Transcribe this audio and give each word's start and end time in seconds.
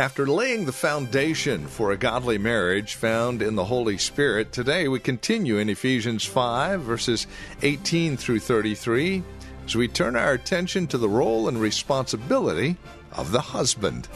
After 0.00 0.28
laying 0.28 0.64
the 0.64 0.72
foundation 0.72 1.66
for 1.66 1.90
a 1.90 1.96
godly 1.96 2.38
marriage 2.38 2.94
found 2.94 3.42
in 3.42 3.56
the 3.56 3.64
Holy 3.64 3.98
Spirit, 3.98 4.52
today 4.52 4.86
we 4.86 5.00
continue 5.00 5.58
in 5.58 5.68
Ephesians 5.68 6.24
5, 6.24 6.82
verses 6.82 7.26
18 7.62 8.16
through 8.16 8.38
33, 8.38 9.24
as 9.66 9.74
we 9.74 9.88
turn 9.88 10.14
our 10.14 10.34
attention 10.34 10.86
to 10.86 10.98
the 10.98 11.08
role 11.08 11.48
and 11.48 11.60
responsibility 11.60 12.76
of 13.10 13.32
the 13.32 13.40
husband. 13.40 14.06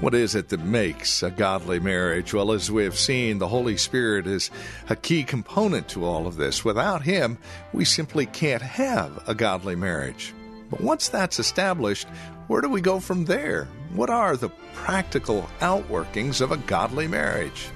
What 0.00 0.14
is 0.14 0.36
it 0.36 0.50
that 0.50 0.60
makes 0.60 1.24
a 1.24 1.30
godly 1.30 1.80
marriage? 1.80 2.32
Well, 2.32 2.52
as 2.52 2.70
we 2.70 2.84
have 2.84 2.96
seen, 2.96 3.38
the 3.38 3.48
Holy 3.48 3.76
Spirit 3.76 4.28
is 4.28 4.48
a 4.88 4.94
key 4.94 5.24
component 5.24 5.88
to 5.88 6.04
all 6.04 6.28
of 6.28 6.36
this. 6.36 6.64
Without 6.64 7.02
Him, 7.02 7.36
we 7.72 7.84
simply 7.84 8.24
can't 8.26 8.62
have 8.62 9.28
a 9.28 9.34
godly 9.34 9.74
marriage. 9.74 10.32
But 10.70 10.80
once 10.80 11.08
that's 11.08 11.40
established, 11.40 12.06
where 12.46 12.60
do 12.60 12.68
we 12.68 12.80
go 12.80 13.00
from 13.00 13.24
there? 13.24 13.66
What 13.92 14.08
are 14.08 14.36
the 14.36 14.50
practical 14.72 15.50
outworkings 15.58 16.40
of 16.40 16.52
a 16.52 16.58
godly 16.58 17.08
marriage? 17.08 17.68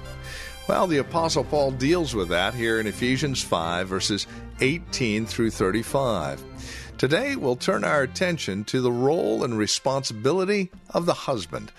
Well, 0.69 0.87
the 0.87 0.99
Apostle 0.99 1.43
Paul 1.43 1.71
deals 1.71 2.15
with 2.15 2.29
that 2.29 2.53
here 2.53 2.79
in 2.79 2.87
Ephesians 2.87 3.41
5, 3.43 3.89
verses 3.89 4.27
18 4.61 5.25
through 5.25 5.49
35. 5.49 6.41
Today, 6.97 7.35
we'll 7.35 7.57
turn 7.57 7.83
our 7.83 8.01
attention 8.01 8.63
to 8.65 8.79
the 8.79 8.93
role 8.93 9.43
and 9.43 9.57
responsibility 9.57 10.71
of 10.91 11.05
the 11.05 11.13
husband. 11.13 11.69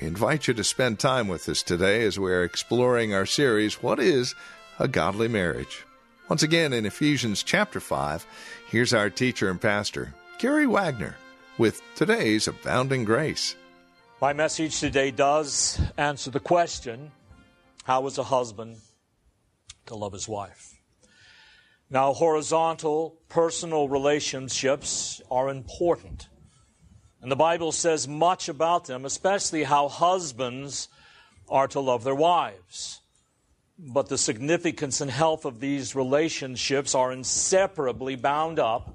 We 0.00 0.06
invite 0.06 0.46
you 0.46 0.52
to 0.52 0.64
spend 0.64 0.98
time 0.98 1.26
with 1.26 1.48
us 1.48 1.62
today 1.62 2.04
as 2.04 2.18
we 2.18 2.30
are 2.30 2.44
exploring 2.44 3.14
our 3.14 3.24
series, 3.24 3.82
What 3.82 3.98
is 3.98 4.34
a 4.78 4.88
Godly 4.88 5.26
Marriage? 5.26 5.86
Once 6.28 6.42
again, 6.42 6.74
in 6.74 6.84
Ephesians 6.84 7.42
chapter 7.42 7.80
5, 7.80 8.26
here's 8.68 8.92
our 8.92 9.08
teacher 9.08 9.48
and 9.48 9.58
pastor, 9.58 10.12
Gary 10.38 10.66
Wagner, 10.66 11.16
with 11.56 11.80
today's 11.94 12.46
Abounding 12.46 13.04
Grace. 13.04 13.56
My 14.20 14.34
message 14.34 14.80
today 14.80 15.10
does 15.10 15.80
answer 15.96 16.30
the 16.30 16.40
question 16.40 17.10
how 17.84 18.06
is 18.06 18.18
a 18.18 18.24
husband 18.24 18.76
to 19.86 19.94
love 19.94 20.12
his 20.12 20.28
wife? 20.28 20.74
Now, 21.88 22.12
horizontal 22.12 23.16
personal 23.30 23.88
relationships 23.88 25.22
are 25.30 25.48
important. 25.48 26.28
And 27.26 27.32
the 27.32 27.34
Bible 27.34 27.72
says 27.72 28.06
much 28.06 28.48
about 28.48 28.84
them, 28.84 29.04
especially 29.04 29.64
how 29.64 29.88
husbands 29.88 30.88
are 31.48 31.66
to 31.66 31.80
love 31.80 32.04
their 32.04 32.14
wives. 32.14 33.00
But 33.76 34.08
the 34.08 34.16
significance 34.16 35.00
and 35.00 35.10
health 35.10 35.44
of 35.44 35.58
these 35.58 35.96
relationships 35.96 36.94
are 36.94 37.10
inseparably 37.10 38.14
bound 38.14 38.60
up 38.60 38.94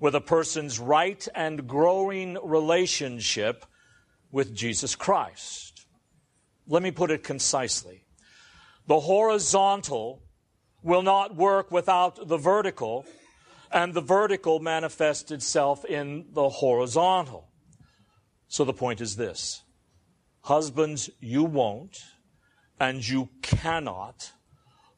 with 0.00 0.16
a 0.16 0.20
person's 0.20 0.80
right 0.80 1.28
and 1.36 1.68
growing 1.68 2.36
relationship 2.42 3.64
with 4.32 4.56
Jesus 4.56 4.96
Christ. 4.96 5.86
Let 6.66 6.82
me 6.82 6.90
put 6.90 7.12
it 7.12 7.22
concisely. 7.22 8.06
The 8.88 8.98
horizontal 8.98 10.24
will 10.82 11.02
not 11.02 11.36
work 11.36 11.70
without 11.70 12.26
the 12.26 12.38
vertical, 12.38 13.06
and 13.70 13.94
the 13.94 14.00
vertical 14.00 14.58
manifests 14.58 15.30
itself 15.30 15.84
in 15.84 16.24
the 16.32 16.48
horizontal. 16.48 17.47
So 18.48 18.64
the 18.64 18.72
point 18.72 19.00
is 19.00 19.16
this 19.16 19.62
Husbands, 20.42 21.10
you 21.20 21.44
won't 21.44 22.02
and 22.80 23.06
you 23.06 23.28
cannot 23.42 24.32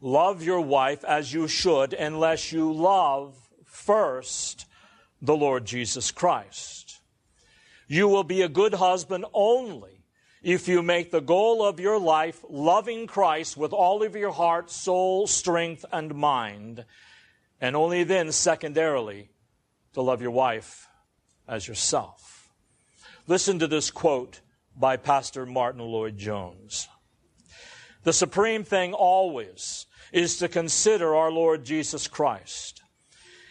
love 0.01 0.43
your 0.43 0.61
wife 0.61 1.05
as 1.05 1.33
you 1.33 1.49
should 1.49 1.93
unless 1.93 2.53
you 2.53 2.73
love 2.73 3.37
first 3.65 4.67
the 5.21 5.37
Lord 5.37 5.65
Jesus 5.65 6.11
Christ. 6.11 7.01
You 7.87 8.09
will 8.09 8.25
be 8.25 8.43
a 8.43 8.49
good 8.49 8.75
husband 8.75 9.25
only 9.33 10.05
if 10.43 10.69
you 10.69 10.83
make 10.83 11.11
the 11.11 11.21
goal 11.21 11.63
of 11.65 11.81
your 11.81 11.99
life 11.99 12.45
loving 12.49 13.07
Christ 13.07 13.57
with 13.57 13.73
all 13.73 14.03
of 14.03 14.17
your 14.17 14.33
heart, 14.33 14.71
soul, 14.71 15.27
strength, 15.27 15.85
and 15.93 16.15
mind, 16.15 16.85
and 17.61 17.77
only 17.77 18.05
then, 18.05 18.33
secondarily, 18.33 19.29
to 19.93 20.01
love 20.01 20.23
your 20.23 20.31
wife 20.31 20.89
as 21.47 21.69
yourself. 21.69 22.40
Listen 23.31 23.61
to 23.61 23.69
this 23.69 23.93
quote 23.93 24.41
by 24.77 24.97
Pastor 24.97 25.47
Martyn 25.47 25.83
Lloyd-Jones. 25.83 26.89
The 28.03 28.13
supreme 28.13 28.65
thing 28.65 28.93
always 28.93 29.87
is 30.13 30.39
to 30.39 30.49
consider 30.49 31.15
our 31.15 31.31
Lord 31.31 31.65
Jesus 31.65 32.09
Christ. 32.09 32.83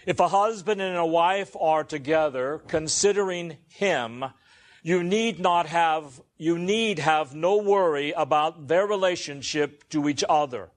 If 0.06 0.20
a 0.20 0.28
husband 0.28 0.82
and 0.82 0.98
a 0.98 1.06
wife 1.06 1.56
are 1.58 1.86
together, 1.86 2.62
considering 2.68 3.56
him, 3.70 4.26
you 4.84 5.02
need 5.02 5.40
not 5.40 5.68
have, 5.68 6.20
you 6.38 6.60
need 6.60 7.00
have 7.00 7.34
no 7.34 7.56
worry 7.56 8.12
about 8.12 8.68
their 8.68 8.86
relationship 8.86 9.88
to 9.92 10.10
each 10.10 10.26
other. 10.28 10.72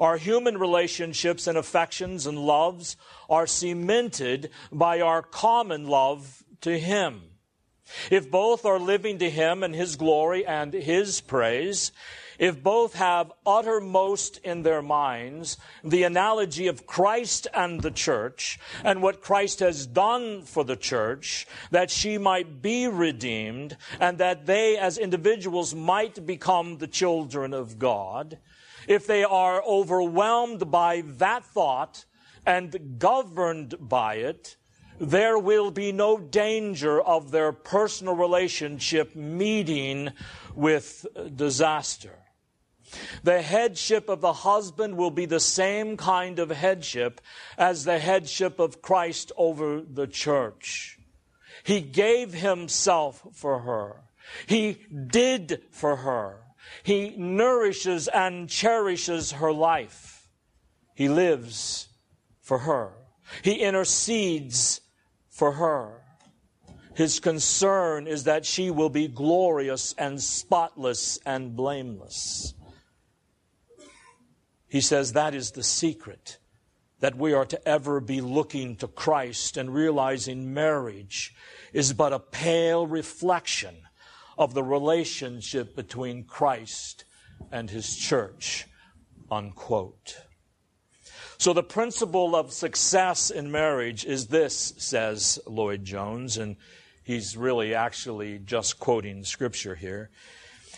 Our 0.00 0.16
human 0.16 0.56
relationships 0.56 1.46
and 1.46 1.58
affections 1.58 2.26
and 2.26 2.38
loves 2.38 2.96
are 3.28 3.46
cemented 3.46 4.48
by 4.72 5.02
our 5.02 5.20
common 5.20 5.86
love 5.86 6.44
to 6.62 6.78
him. 6.78 7.20
If 8.10 8.30
both 8.30 8.64
are 8.64 8.78
living 8.78 9.18
to 9.18 9.30
Him 9.30 9.62
and 9.62 9.74
His 9.74 9.96
glory 9.96 10.46
and 10.46 10.72
His 10.72 11.20
praise, 11.20 11.92
if 12.38 12.62
both 12.62 12.94
have 12.94 13.32
uttermost 13.46 14.38
in 14.38 14.62
their 14.62 14.82
minds 14.82 15.56
the 15.82 16.02
analogy 16.02 16.66
of 16.66 16.86
Christ 16.86 17.46
and 17.54 17.80
the 17.80 17.90
church 17.90 18.58
and 18.84 19.02
what 19.02 19.22
Christ 19.22 19.60
has 19.60 19.86
done 19.86 20.42
for 20.42 20.64
the 20.64 20.76
church, 20.76 21.46
that 21.70 21.90
she 21.90 22.18
might 22.18 22.60
be 22.60 22.88
redeemed 22.88 23.76
and 23.98 24.18
that 24.18 24.46
they 24.46 24.76
as 24.76 24.98
individuals 24.98 25.74
might 25.74 26.26
become 26.26 26.78
the 26.78 26.86
children 26.86 27.54
of 27.54 27.78
God, 27.78 28.38
if 28.86 29.06
they 29.06 29.24
are 29.24 29.62
overwhelmed 29.64 30.70
by 30.70 31.02
that 31.18 31.44
thought 31.44 32.04
and 32.44 32.98
governed 32.98 33.74
by 33.80 34.16
it, 34.16 34.56
there 34.98 35.38
will 35.38 35.70
be 35.70 35.92
no 35.92 36.18
danger 36.18 37.00
of 37.00 37.30
their 37.30 37.52
personal 37.52 38.14
relationship 38.16 39.14
meeting 39.14 40.10
with 40.54 41.06
disaster. 41.34 42.18
The 43.22 43.42
headship 43.42 44.08
of 44.08 44.20
the 44.20 44.32
husband 44.32 44.96
will 44.96 45.10
be 45.10 45.26
the 45.26 45.40
same 45.40 45.96
kind 45.96 46.38
of 46.38 46.50
headship 46.50 47.20
as 47.58 47.84
the 47.84 47.98
headship 47.98 48.58
of 48.58 48.80
Christ 48.80 49.32
over 49.36 49.80
the 49.80 50.06
church. 50.06 50.98
He 51.64 51.80
gave 51.80 52.32
himself 52.32 53.26
for 53.32 53.60
her. 53.60 54.02
He 54.46 54.78
did 55.08 55.62
for 55.70 55.96
her. 55.96 56.40
He 56.82 57.16
nourishes 57.16 58.08
and 58.08 58.48
cherishes 58.48 59.32
her 59.32 59.52
life. 59.52 60.28
He 60.94 61.08
lives 61.08 61.88
for 62.40 62.58
her. 62.58 62.92
He 63.42 63.54
intercedes 63.54 64.80
for 65.36 65.52
her. 65.52 66.02
His 66.94 67.20
concern 67.20 68.06
is 68.06 68.24
that 68.24 68.46
she 68.46 68.70
will 68.70 68.88
be 68.88 69.06
glorious 69.06 69.94
and 69.98 70.20
spotless 70.20 71.18
and 71.26 71.54
blameless. 71.54 72.54
He 74.66 74.80
says 74.80 75.12
that 75.12 75.34
is 75.34 75.50
the 75.50 75.62
secret 75.62 76.38
that 77.00 77.16
we 77.16 77.34
are 77.34 77.44
to 77.44 77.68
ever 77.68 78.00
be 78.00 78.22
looking 78.22 78.76
to 78.76 78.88
Christ 78.88 79.58
and 79.58 79.74
realizing 79.74 80.54
marriage 80.54 81.34
is 81.74 81.92
but 81.92 82.14
a 82.14 82.18
pale 82.18 82.86
reflection 82.86 83.76
of 84.38 84.54
the 84.54 84.64
relationship 84.64 85.76
between 85.76 86.24
Christ 86.24 87.04
and 87.52 87.68
his 87.68 87.94
church. 87.94 88.66
Unquote. 89.30 90.25
So 91.38 91.52
the 91.52 91.62
principle 91.62 92.34
of 92.34 92.52
success 92.52 93.30
in 93.30 93.50
marriage 93.50 94.04
is 94.04 94.28
this, 94.28 94.74
says 94.78 95.38
Lloyd 95.46 95.84
Jones, 95.84 96.38
and 96.38 96.56
he's 97.04 97.36
really 97.36 97.74
actually 97.74 98.38
just 98.38 98.78
quoting 98.78 99.24
scripture 99.24 99.74
here. 99.74 100.10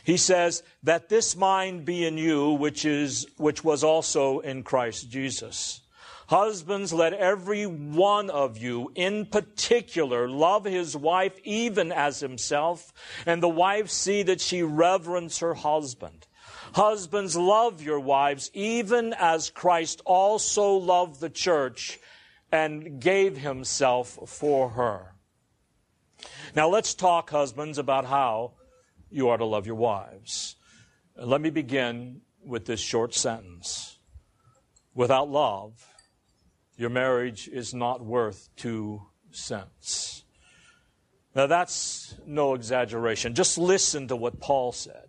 He 0.04 0.16
says, 0.16 0.62
that 0.82 1.08
this 1.08 1.36
mind 1.36 1.84
be 1.84 2.06
in 2.06 2.18
you, 2.18 2.52
which 2.52 2.84
is, 2.84 3.26
which 3.36 3.62
was 3.62 3.84
also 3.84 4.40
in 4.40 4.62
Christ 4.62 5.10
Jesus. 5.10 5.80
Husbands, 6.28 6.92
let 6.92 7.14
every 7.14 7.64
one 7.64 8.28
of 8.28 8.58
you 8.58 8.92
in 8.94 9.26
particular 9.26 10.28
love 10.28 10.64
his 10.64 10.96
wife 10.96 11.38
even 11.42 11.90
as 11.90 12.20
himself, 12.20 12.92
and 13.24 13.42
the 13.42 13.48
wife 13.48 13.90
see 13.90 14.22
that 14.24 14.40
she 14.40 14.62
reverence 14.62 15.38
her 15.38 15.54
husband. 15.54 16.26
Husbands, 16.72 17.36
love 17.36 17.82
your 17.82 18.00
wives 18.00 18.50
even 18.54 19.14
as 19.18 19.50
Christ 19.50 20.02
also 20.04 20.74
loved 20.74 21.20
the 21.20 21.30
church 21.30 21.98
and 22.50 23.00
gave 23.00 23.36
himself 23.36 24.18
for 24.26 24.70
her. 24.70 25.14
Now 26.54 26.68
let's 26.68 26.94
talk, 26.94 27.30
husbands, 27.30 27.78
about 27.78 28.04
how 28.04 28.52
you 29.10 29.28
are 29.28 29.38
to 29.38 29.44
love 29.44 29.66
your 29.66 29.76
wives. 29.76 30.56
Let 31.16 31.40
me 31.40 31.50
begin 31.50 32.22
with 32.44 32.66
this 32.66 32.80
short 32.80 33.14
sentence. 33.14 33.98
Without 34.94 35.28
love, 35.28 35.86
your 36.76 36.90
marriage 36.90 37.48
is 37.48 37.74
not 37.74 38.04
worth 38.04 38.48
two 38.56 39.02
cents. 39.30 40.24
Now, 41.34 41.46
that's 41.46 42.16
no 42.26 42.54
exaggeration. 42.54 43.34
Just 43.34 43.58
listen 43.58 44.08
to 44.08 44.16
what 44.16 44.40
Paul 44.40 44.72
said. 44.72 45.07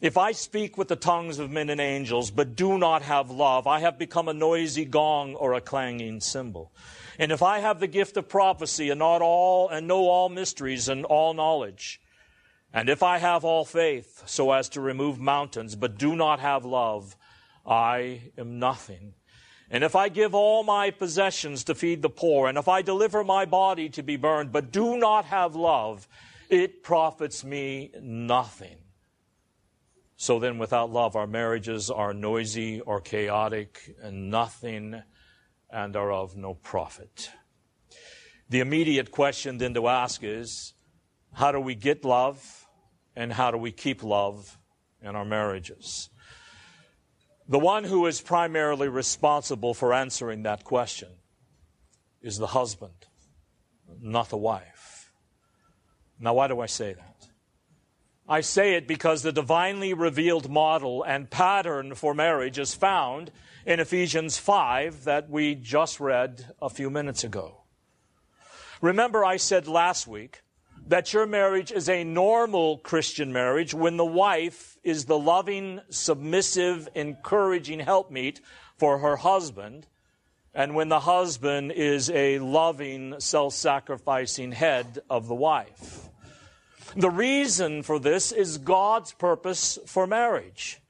If 0.00 0.18
I 0.18 0.32
speak 0.32 0.76
with 0.76 0.88
the 0.88 0.96
tongues 0.96 1.38
of 1.38 1.50
men 1.50 1.70
and 1.70 1.80
angels, 1.80 2.30
but 2.30 2.54
do 2.54 2.76
not 2.76 3.00
have 3.02 3.30
love, 3.30 3.66
I 3.66 3.80
have 3.80 3.98
become 3.98 4.28
a 4.28 4.34
noisy 4.34 4.84
gong 4.84 5.34
or 5.34 5.54
a 5.54 5.60
clanging 5.62 6.20
cymbal. 6.20 6.70
And 7.18 7.32
if 7.32 7.42
I 7.42 7.60
have 7.60 7.80
the 7.80 7.86
gift 7.86 8.18
of 8.18 8.28
prophecy 8.28 8.90
and 8.90 8.98
not 8.98 9.22
all, 9.22 9.70
and 9.70 9.88
know 9.88 10.08
all 10.08 10.28
mysteries 10.28 10.90
and 10.90 11.06
all 11.06 11.32
knowledge, 11.32 11.98
and 12.74 12.90
if 12.90 13.02
I 13.02 13.16
have 13.16 13.42
all 13.42 13.64
faith 13.64 14.22
so 14.26 14.52
as 14.52 14.68
to 14.70 14.82
remove 14.82 15.18
mountains, 15.18 15.76
but 15.76 15.96
do 15.96 16.14
not 16.14 16.40
have 16.40 16.66
love, 16.66 17.16
I 17.64 18.20
am 18.36 18.58
nothing. 18.58 19.14
And 19.70 19.82
if 19.82 19.96
I 19.96 20.10
give 20.10 20.34
all 20.34 20.62
my 20.62 20.90
possessions 20.90 21.64
to 21.64 21.74
feed 21.74 22.02
the 22.02 22.10
poor, 22.10 22.48
and 22.48 22.58
if 22.58 22.68
I 22.68 22.82
deliver 22.82 23.24
my 23.24 23.46
body 23.46 23.88
to 23.90 24.02
be 24.02 24.16
burned, 24.16 24.52
but 24.52 24.72
do 24.72 24.98
not 24.98 25.24
have 25.24 25.56
love, 25.56 26.06
it 26.50 26.82
profits 26.82 27.42
me 27.44 27.92
nothing. 28.00 28.76
So 30.16 30.38
then, 30.38 30.58
without 30.58 30.90
love, 30.90 31.14
our 31.14 31.26
marriages 31.26 31.90
are 31.90 32.14
noisy 32.14 32.80
or 32.80 33.00
chaotic 33.00 33.94
and 34.02 34.30
nothing 34.30 35.02
and 35.70 35.96
are 35.96 36.12
of 36.12 36.36
no 36.36 36.54
profit. 36.54 37.30
The 38.48 38.60
immediate 38.60 39.10
question 39.10 39.58
then 39.58 39.74
to 39.74 39.88
ask 39.88 40.22
is 40.22 40.74
how 41.34 41.52
do 41.52 41.60
we 41.60 41.74
get 41.74 42.04
love? 42.04 42.66
and 43.16 43.32
how 43.32 43.50
do 43.50 43.56
we 43.56 43.72
keep 43.72 44.04
love 44.04 44.58
in 45.00 45.16
our 45.16 45.24
marriages? 45.24 46.10
The 47.48 47.58
one 47.58 47.84
who 47.84 48.06
is 48.06 48.20
primarily 48.20 48.88
responsible 48.88 49.72
for 49.72 49.94
answering 49.94 50.42
that 50.42 50.64
question 50.64 51.08
is 52.20 52.36
the 52.36 52.48
husband, 52.48 53.06
not 54.00 54.28
the 54.28 54.36
wife. 54.36 55.12
Now, 56.18 56.34
why 56.34 56.48
do 56.48 56.60
I 56.60 56.66
say 56.66 56.92
that? 56.92 57.15
I 58.28 58.40
say 58.40 58.74
it 58.74 58.88
because 58.88 59.22
the 59.22 59.30
divinely 59.30 59.94
revealed 59.94 60.50
model 60.50 61.04
and 61.04 61.30
pattern 61.30 61.94
for 61.94 62.12
marriage 62.12 62.58
is 62.58 62.74
found 62.74 63.30
in 63.64 63.78
Ephesians 63.78 64.36
5 64.36 65.04
that 65.04 65.30
we 65.30 65.54
just 65.54 66.00
read 66.00 66.52
a 66.60 66.68
few 66.68 66.90
minutes 66.90 67.22
ago. 67.22 67.62
Remember, 68.80 69.24
I 69.24 69.36
said 69.36 69.68
last 69.68 70.08
week 70.08 70.42
that 70.88 71.12
your 71.12 71.24
marriage 71.24 71.70
is 71.70 71.88
a 71.88 72.02
normal 72.02 72.78
Christian 72.78 73.32
marriage 73.32 73.72
when 73.72 73.96
the 73.96 74.04
wife 74.04 74.76
is 74.82 75.04
the 75.04 75.18
loving, 75.18 75.80
submissive, 75.88 76.88
encouraging 76.96 77.78
helpmeet 77.78 78.40
for 78.76 78.98
her 78.98 79.16
husband, 79.16 79.86
and 80.52 80.74
when 80.74 80.88
the 80.88 81.00
husband 81.00 81.70
is 81.70 82.10
a 82.10 82.40
loving, 82.40 83.20
self 83.20 83.54
sacrificing 83.54 84.50
head 84.50 84.98
of 85.08 85.28
the 85.28 85.34
wife. 85.34 86.08
The 86.94 87.10
reason 87.10 87.82
for 87.82 87.98
this 87.98 88.32
is 88.32 88.58
God's 88.58 89.12
purpose 89.12 89.78
for 89.86 90.06
marriage. 90.06 90.80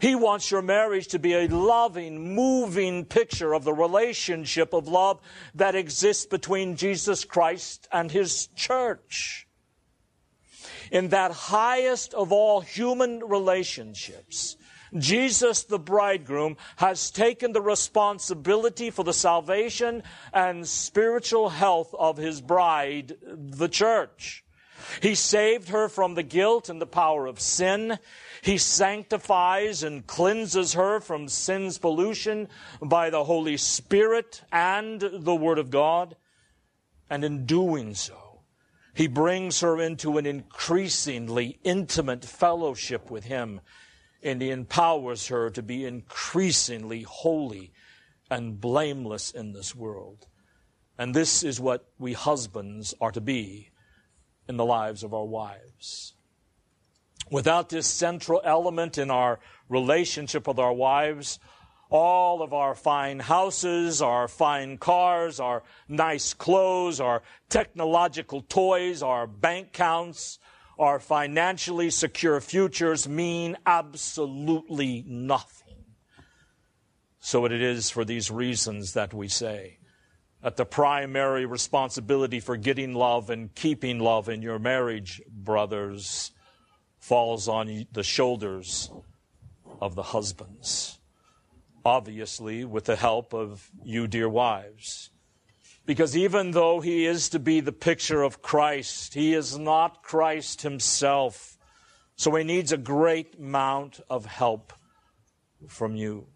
He 0.00 0.14
wants 0.14 0.50
your 0.50 0.62
marriage 0.62 1.08
to 1.08 1.18
be 1.18 1.34
a 1.34 1.48
loving, 1.48 2.34
moving 2.34 3.04
picture 3.04 3.54
of 3.54 3.64
the 3.64 3.74
relationship 3.74 4.72
of 4.72 4.88
love 4.88 5.20
that 5.54 5.74
exists 5.74 6.24
between 6.24 6.76
Jesus 6.76 7.24
Christ 7.24 7.88
and 7.92 8.10
His 8.10 8.46
church. 8.56 9.46
In 10.90 11.08
that 11.08 11.32
highest 11.32 12.14
of 12.14 12.32
all 12.32 12.60
human 12.60 13.20
relationships, 13.20 14.56
Jesus, 14.96 15.64
the 15.64 15.78
bridegroom, 15.78 16.56
has 16.76 17.10
taken 17.10 17.52
the 17.52 17.62
responsibility 17.62 18.90
for 18.90 19.04
the 19.04 19.12
salvation 19.12 20.02
and 20.32 20.66
spiritual 20.66 21.48
health 21.48 21.94
of 21.96 22.16
his 22.16 22.40
bride, 22.40 23.16
the 23.22 23.68
church. 23.68 24.44
He 25.02 25.14
saved 25.14 25.68
her 25.68 25.88
from 25.88 26.14
the 26.14 26.22
guilt 26.22 26.68
and 26.68 26.80
the 26.80 26.86
power 26.86 27.26
of 27.26 27.40
sin. 27.40 27.98
He 28.42 28.58
sanctifies 28.58 29.82
and 29.82 30.06
cleanses 30.06 30.74
her 30.74 31.00
from 31.00 31.28
sin's 31.28 31.78
pollution 31.78 32.48
by 32.80 33.10
the 33.10 33.24
Holy 33.24 33.56
Spirit 33.56 34.42
and 34.52 35.00
the 35.00 35.34
Word 35.34 35.58
of 35.58 35.70
God. 35.70 36.16
And 37.08 37.24
in 37.24 37.46
doing 37.46 37.94
so, 37.94 38.42
He 38.94 39.08
brings 39.08 39.60
her 39.60 39.80
into 39.80 40.18
an 40.18 40.26
increasingly 40.26 41.58
intimate 41.64 42.24
fellowship 42.24 43.10
with 43.10 43.24
Him, 43.24 43.60
and 44.22 44.40
He 44.40 44.50
empowers 44.50 45.26
her 45.28 45.50
to 45.50 45.62
be 45.62 45.84
increasingly 45.84 47.02
holy 47.02 47.72
and 48.30 48.60
blameless 48.60 49.30
in 49.32 49.52
this 49.52 49.74
world. 49.74 50.26
And 50.96 51.14
this 51.14 51.42
is 51.42 51.58
what 51.58 51.88
we 51.98 52.12
husbands 52.12 52.94
are 53.00 53.10
to 53.10 53.20
be 53.20 53.70
in 54.50 54.58
the 54.58 54.64
lives 54.64 55.02
of 55.02 55.14
our 55.14 55.24
wives. 55.24 56.12
Without 57.30 57.68
this 57.70 57.86
central 57.86 58.42
element 58.44 58.98
in 58.98 59.10
our 59.10 59.38
relationship 59.68 60.48
with 60.48 60.58
our 60.58 60.72
wives, 60.72 61.38
all 61.88 62.42
of 62.42 62.52
our 62.52 62.74
fine 62.74 63.20
houses, 63.20 64.02
our 64.02 64.28
fine 64.28 64.76
cars, 64.76 65.40
our 65.40 65.62
nice 65.88 66.34
clothes, 66.34 67.00
our 67.00 67.22
technological 67.48 68.42
toys, 68.42 69.02
our 69.02 69.26
bank 69.26 69.72
counts, 69.72 70.38
our 70.78 70.98
financially 70.98 71.90
secure 71.90 72.40
futures 72.40 73.08
mean 73.08 73.56
absolutely 73.66 75.04
nothing. 75.06 75.84
So 77.20 77.44
it 77.44 77.52
is 77.52 77.90
for 77.90 78.04
these 78.04 78.30
reasons 78.30 78.94
that 78.94 79.14
we 79.14 79.28
say 79.28 79.79
that 80.42 80.56
the 80.56 80.64
primary 80.64 81.44
responsibility 81.44 82.40
for 82.40 82.56
getting 82.56 82.94
love 82.94 83.30
and 83.30 83.54
keeping 83.54 83.98
love 83.98 84.28
in 84.28 84.42
your 84.42 84.58
marriage, 84.58 85.20
brothers, 85.28 86.32
falls 86.98 87.48
on 87.48 87.86
the 87.92 88.02
shoulders 88.02 88.90
of 89.80 89.94
the 89.94 90.02
husbands. 90.02 90.98
Obviously, 91.84 92.64
with 92.64 92.84
the 92.84 92.96
help 92.96 93.32
of 93.34 93.70
you, 93.82 94.06
dear 94.06 94.28
wives. 94.28 95.10
Because 95.86 96.16
even 96.16 96.50
though 96.52 96.80
he 96.80 97.06
is 97.06 97.30
to 97.30 97.38
be 97.38 97.60
the 97.60 97.72
picture 97.72 98.22
of 98.22 98.42
Christ, 98.42 99.14
he 99.14 99.34
is 99.34 99.58
not 99.58 100.02
Christ 100.02 100.62
himself. 100.62 101.58
So 102.16 102.34
he 102.34 102.44
needs 102.44 102.70
a 102.70 102.76
great 102.76 103.38
amount 103.38 104.00
of 104.10 104.26
help 104.26 104.72
from 105.68 105.96
you. 105.96 106.26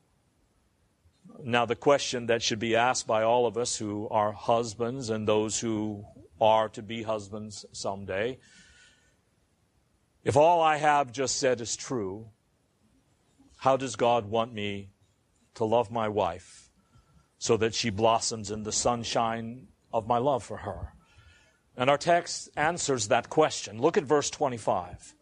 Now, 1.42 1.66
the 1.66 1.76
question 1.76 2.26
that 2.26 2.42
should 2.42 2.58
be 2.58 2.76
asked 2.76 3.06
by 3.06 3.22
all 3.22 3.46
of 3.46 3.56
us 3.56 3.76
who 3.76 4.08
are 4.08 4.32
husbands 4.32 5.10
and 5.10 5.26
those 5.26 5.58
who 5.58 6.04
are 6.40 6.68
to 6.70 6.82
be 6.82 7.02
husbands 7.02 7.64
someday 7.72 8.38
if 10.24 10.38
all 10.38 10.62
I 10.62 10.78
have 10.78 11.12
just 11.12 11.36
said 11.36 11.60
is 11.60 11.76
true, 11.76 12.30
how 13.58 13.76
does 13.76 13.94
God 13.94 14.24
want 14.24 14.54
me 14.54 14.88
to 15.54 15.64
love 15.64 15.90
my 15.90 16.08
wife 16.08 16.70
so 17.38 17.58
that 17.58 17.74
she 17.74 17.90
blossoms 17.90 18.50
in 18.50 18.62
the 18.62 18.72
sunshine 18.72 19.68
of 19.92 20.08
my 20.08 20.16
love 20.16 20.42
for 20.42 20.58
her? 20.58 20.94
And 21.76 21.90
our 21.90 21.98
text 21.98 22.48
answers 22.56 23.08
that 23.08 23.28
question. 23.28 23.80
Look 23.80 23.98
at 23.98 24.04
verse 24.04 24.30
25. 24.30 25.14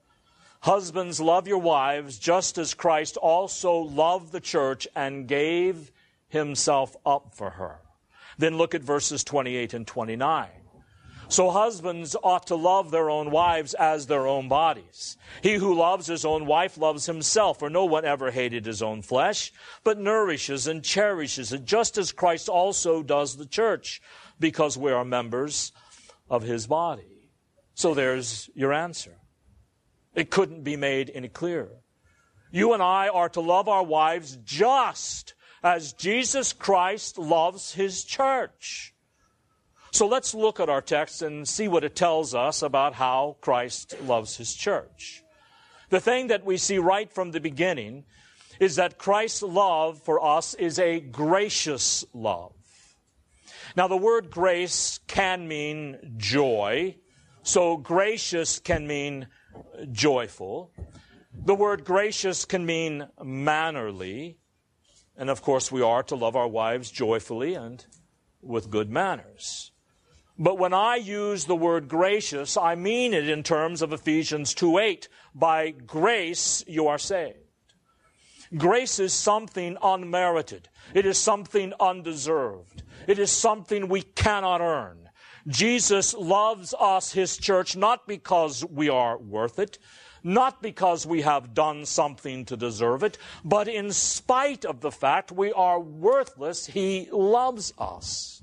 Husbands, 0.60 1.20
love 1.20 1.48
your 1.48 1.58
wives 1.58 2.18
just 2.20 2.56
as 2.56 2.72
Christ 2.72 3.16
also 3.16 3.74
loved 3.78 4.30
the 4.30 4.40
church 4.40 4.86
and 4.94 5.26
gave 5.26 5.90
himself 6.32 6.96
up 7.04 7.34
for 7.34 7.50
her. 7.50 7.78
Then 8.38 8.56
look 8.56 8.74
at 8.74 8.82
verses 8.82 9.22
28 9.22 9.74
and 9.74 9.86
29. 9.86 10.48
So 11.28 11.50
husbands 11.50 12.16
ought 12.22 12.46
to 12.46 12.56
love 12.56 12.90
their 12.90 13.10
own 13.10 13.30
wives 13.30 13.74
as 13.74 14.06
their 14.06 14.26
own 14.26 14.48
bodies. 14.48 15.16
He 15.42 15.54
who 15.54 15.74
loves 15.74 16.06
his 16.06 16.24
own 16.24 16.46
wife 16.46 16.78
loves 16.78 17.06
himself, 17.06 17.58
for 17.58 17.70
no 17.70 17.84
one 17.84 18.04
ever 18.04 18.30
hated 18.30 18.64
his 18.64 18.82
own 18.82 19.02
flesh, 19.02 19.52
but 19.84 19.98
nourishes 19.98 20.66
and 20.66 20.82
cherishes 20.82 21.52
it, 21.52 21.64
just 21.64 21.98
as 21.98 22.12
Christ 22.12 22.48
also 22.48 23.02
does 23.02 23.36
the 23.36 23.46
church, 23.46 24.00
because 24.40 24.76
we 24.78 24.90
are 24.90 25.04
members 25.04 25.72
of 26.30 26.42
his 26.42 26.66
body. 26.66 27.30
So 27.74 27.94
there's 27.94 28.48
your 28.54 28.72
answer. 28.72 29.16
It 30.14 30.30
couldn't 30.30 30.64
be 30.64 30.76
made 30.76 31.10
any 31.14 31.28
clearer. 31.28 31.82
You 32.50 32.72
and 32.72 32.82
I 32.82 33.08
are 33.08 33.30
to 33.30 33.40
love 33.40 33.68
our 33.68 33.84
wives 33.84 34.36
just 34.44 35.34
as 35.62 35.92
Jesus 35.92 36.52
Christ 36.52 37.18
loves 37.18 37.74
his 37.74 38.04
church. 38.04 38.94
So 39.92 40.06
let's 40.06 40.34
look 40.34 40.58
at 40.58 40.70
our 40.70 40.80
text 40.80 41.22
and 41.22 41.46
see 41.46 41.68
what 41.68 41.84
it 41.84 41.94
tells 41.94 42.34
us 42.34 42.62
about 42.62 42.94
how 42.94 43.36
Christ 43.40 43.94
loves 44.02 44.36
his 44.36 44.54
church. 44.54 45.22
The 45.90 46.00
thing 46.00 46.28
that 46.28 46.44
we 46.44 46.56
see 46.56 46.78
right 46.78 47.12
from 47.12 47.30
the 47.30 47.40
beginning 47.40 48.04
is 48.58 48.76
that 48.76 48.96
Christ's 48.96 49.42
love 49.42 50.00
for 50.02 50.24
us 50.24 50.54
is 50.54 50.78
a 50.78 51.00
gracious 51.00 52.04
love. 52.14 52.54
Now, 53.76 53.88
the 53.88 53.96
word 53.96 54.30
grace 54.30 55.00
can 55.06 55.46
mean 55.46 56.14
joy, 56.16 56.96
so 57.42 57.76
gracious 57.76 58.58
can 58.58 58.86
mean 58.86 59.28
joyful. 59.90 60.72
The 61.34 61.54
word 61.54 61.84
gracious 61.84 62.44
can 62.44 62.64
mean 62.66 63.06
mannerly. 63.22 64.38
And 65.16 65.30
of 65.30 65.42
course, 65.42 65.70
we 65.70 65.82
are 65.82 66.02
to 66.04 66.14
love 66.14 66.36
our 66.36 66.48
wives 66.48 66.90
joyfully 66.90 67.54
and 67.54 67.84
with 68.40 68.70
good 68.70 68.90
manners. 68.90 69.72
But 70.38 70.58
when 70.58 70.72
I 70.72 70.96
use 70.96 71.44
the 71.44 71.56
word 71.56 71.88
gracious, 71.88 72.56
I 72.56 72.74
mean 72.74 73.14
it 73.14 73.28
in 73.28 73.42
terms 73.42 73.82
of 73.82 73.92
Ephesians 73.92 74.54
2 74.54 74.78
8. 74.78 75.08
By 75.34 75.70
grace 75.70 76.64
you 76.66 76.88
are 76.88 76.98
saved. 76.98 77.38
Grace 78.56 78.98
is 78.98 79.12
something 79.14 79.76
unmerited. 79.82 80.68
It 80.94 81.06
is 81.06 81.18
something 81.18 81.72
undeserved. 81.78 82.82
It 83.06 83.18
is 83.18 83.30
something 83.30 83.88
we 83.88 84.02
cannot 84.02 84.60
earn. 84.60 85.08
Jesus 85.48 86.14
loves 86.14 86.74
us, 86.78 87.12
His 87.12 87.36
church, 87.36 87.76
not 87.76 88.06
because 88.06 88.64
we 88.64 88.88
are 88.88 89.18
worth 89.18 89.58
it, 89.58 89.78
not 90.24 90.62
because 90.62 91.06
we 91.06 91.22
have 91.22 91.54
done 91.54 91.86
something 91.86 92.44
to 92.46 92.56
deserve 92.56 93.02
it, 93.02 93.18
but 93.44 93.68
in 93.68 93.92
spite 93.92 94.64
of 94.64 94.80
the 94.80 94.90
fact 94.90 95.32
we 95.32 95.52
are 95.52 95.80
worthless, 95.80 96.66
He 96.66 97.08
loves 97.10 97.72
us. 97.78 98.42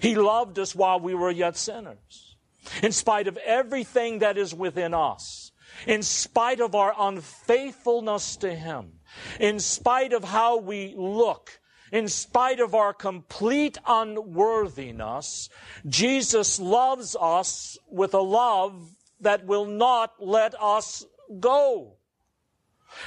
He 0.00 0.14
loved 0.14 0.58
us 0.58 0.74
while 0.74 1.00
we 1.00 1.14
were 1.14 1.30
yet 1.30 1.56
sinners. 1.56 2.36
In 2.82 2.92
spite 2.92 3.28
of 3.28 3.36
everything 3.38 4.18
that 4.18 4.36
is 4.36 4.54
within 4.54 4.92
us, 4.92 5.52
in 5.86 6.02
spite 6.02 6.60
of 6.60 6.74
our 6.74 6.94
unfaithfulness 6.98 8.36
to 8.38 8.54
Him, 8.54 9.00
in 9.38 9.60
spite 9.60 10.12
of 10.12 10.24
how 10.24 10.58
we 10.58 10.94
look, 10.96 11.60
in 11.92 12.08
spite 12.08 12.58
of 12.60 12.74
our 12.74 12.92
complete 12.92 13.78
unworthiness, 13.86 15.48
Jesus 15.86 16.58
loves 16.58 17.16
us 17.20 17.78
with 17.88 18.14
a 18.14 18.20
love 18.20 18.95
that 19.20 19.46
will 19.46 19.64
not 19.64 20.14
let 20.18 20.54
us 20.60 21.04
go. 21.40 21.94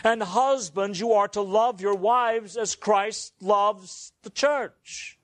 And 0.04 0.22
husbands, 0.22 1.00
you 1.00 1.14
are 1.14 1.28
to 1.30 1.42
love 1.42 1.82
your 1.82 1.96
wives 1.96 2.58
as 2.58 2.76
Christ 2.76 3.34
loves 3.42 4.12
the 4.24 4.30
church. 4.30 5.18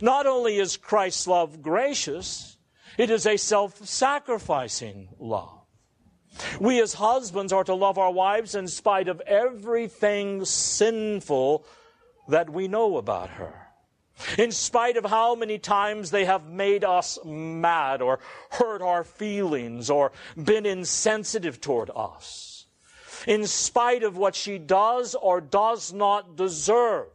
Not 0.00 0.26
only 0.26 0.58
is 0.58 0.76
Christ's 0.76 1.26
love 1.26 1.62
gracious, 1.62 2.56
it 2.98 3.10
is 3.10 3.26
a 3.26 3.36
self-sacrificing 3.36 5.08
love. 5.18 5.60
We 6.60 6.80
as 6.80 6.94
husbands 6.94 7.52
are 7.52 7.64
to 7.64 7.74
love 7.74 7.98
our 7.98 8.12
wives 8.12 8.54
in 8.54 8.68
spite 8.68 9.08
of 9.08 9.20
everything 9.20 10.44
sinful 10.44 11.64
that 12.28 12.50
we 12.50 12.68
know 12.68 12.96
about 12.96 13.30
her 13.30 13.65
in 14.38 14.50
spite 14.50 14.96
of 14.96 15.04
how 15.04 15.34
many 15.34 15.58
times 15.58 16.10
they 16.10 16.24
have 16.24 16.48
made 16.48 16.84
us 16.84 17.18
mad 17.24 18.00
or 18.00 18.18
hurt 18.50 18.82
our 18.82 19.04
feelings 19.04 19.90
or 19.90 20.12
been 20.42 20.66
insensitive 20.66 21.60
toward 21.60 21.90
us, 21.94 22.66
in 23.26 23.46
spite 23.46 24.02
of 24.02 24.16
what 24.16 24.34
she 24.34 24.58
does 24.58 25.14
or 25.14 25.40
does 25.40 25.92
not 25.92 26.36
deserve. 26.36 27.08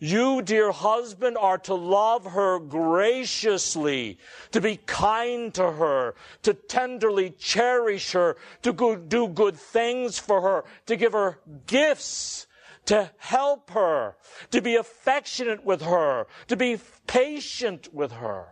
You, 0.00 0.42
dear 0.42 0.70
husband, 0.70 1.36
are 1.36 1.58
to 1.58 1.74
love 1.74 2.24
her 2.24 2.60
graciously, 2.60 4.18
to 4.52 4.60
be 4.60 4.76
kind 4.76 5.52
to 5.54 5.72
her, 5.72 6.14
to 6.42 6.54
tenderly 6.54 7.30
cherish 7.30 8.12
her, 8.12 8.36
to 8.62 9.04
do 9.08 9.26
good 9.26 9.56
things 9.56 10.16
for 10.18 10.40
her, 10.40 10.64
to 10.86 10.94
give 10.94 11.14
her 11.14 11.40
gifts 11.66 12.46
to 12.88 13.10
help 13.18 13.68
her, 13.72 14.16
to 14.50 14.62
be 14.62 14.76
affectionate 14.76 15.62
with 15.62 15.82
her, 15.82 16.26
to 16.46 16.56
be 16.56 16.80
patient 17.06 17.92
with 17.92 18.12
her. 18.12 18.46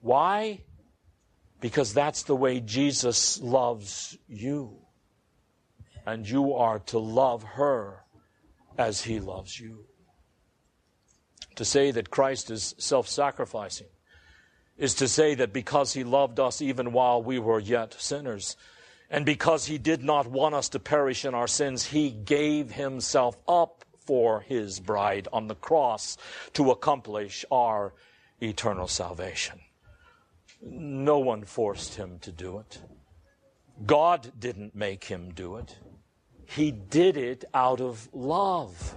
Why? 0.00 0.64
Because 1.60 1.94
that's 1.94 2.24
the 2.24 2.34
way 2.34 2.58
Jesus 2.58 3.40
loves 3.40 4.18
you. 4.26 4.78
And 6.04 6.28
you 6.28 6.54
are 6.54 6.80
to 6.80 6.98
love 6.98 7.44
her 7.44 8.02
as 8.76 9.02
he 9.02 9.20
loves 9.20 9.58
you. 9.60 9.84
To 11.54 11.64
say 11.64 11.92
that 11.92 12.10
Christ 12.10 12.50
is 12.50 12.74
self 12.78 13.06
sacrificing 13.06 13.86
is 14.76 14.94
to 14.96 15.06
say 15.06 15.36
that 15.36 15.52
because 15.52 15.92
he 15.92 16.02
loved 16.02 16.40
us 16.40 16.60
even 16.60 16.90
while 16.90 17.22
we 17.22 17.38
were 17.38 17.60
yet 17.60 17.94
sinners, 18.00 18.56
and 19.10 19.24
because 19.26 19.66
he 19.66 19.78
did 19.78 20.02
not 20.02 20.26
want 20.26 20.54
us 20.54 20.68
to 20.70 20.78
perish 20.78 21.24
in 21.24 21.34
our 21.34 21.46
sins, 21.46 21.86
he 21.86 22.10
gave 22.10 22.72
himself 22.72 23.36
up 23.46 23.84
for 23.98 24.40
his 24.40 24.80
bride 24.80 25.28
on 25.32 25.46
the 25.46 25.54
cross 25.54 26.16
to 26.52 26.70
accomplish 26.70 27.44
our 27.50 27.92
eternal 28.40 28.88
salvation. 28.88 29.60
No 30.60 31.18
one 31.18 31.44
forced 31.44 31.94
him 31.94 32.18
to 32.20 32.32
do 32.32 32.58
it. 32.58 32.78
God 33.86 34.32
didn't 34.38 34.74
make 34.74 35.04
him 35.04 35.32
do 35.32 35.56
it. 35.56 35.76
He 36.46 36.70
did 36.70 37.16
it 37.16 37.44
out 37.52 37.80
of 37.80 38.08
love. 38.12 38.96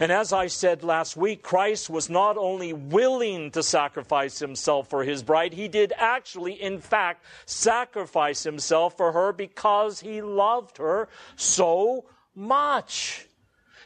And 0.00 0.10
as 0.10 0.32
I 0.32 0.46
said 0.46 0.82
last 0.82 1.16
week, 1.16 1.42
Christ 1.42 1.90
was 1.90 2.08
not 2.08 2.38
only 2.38 2.72
willing 2.72 3.50
to 3.50 3.62
sacrifice 3.62 4.38
himself 4.38 4.88
for 4.88 5.04
his 5.04 5.22
bride, 5.22 5.52
he 5.52 5.68
did 5.68 5.92
actually, 5.96 6.60
in 6.60 6.78
fact, 6.78 7.24
sacrifice 7.44 8.42
himself 8.42 8.96
for 8.96 9.12
her 9.12 9.32
because 9.32 10.00
he 10.00 10.22
loved 10.22 10.78
her 10.78 11.08
so 11.36 12.06
much. 12.34 13.26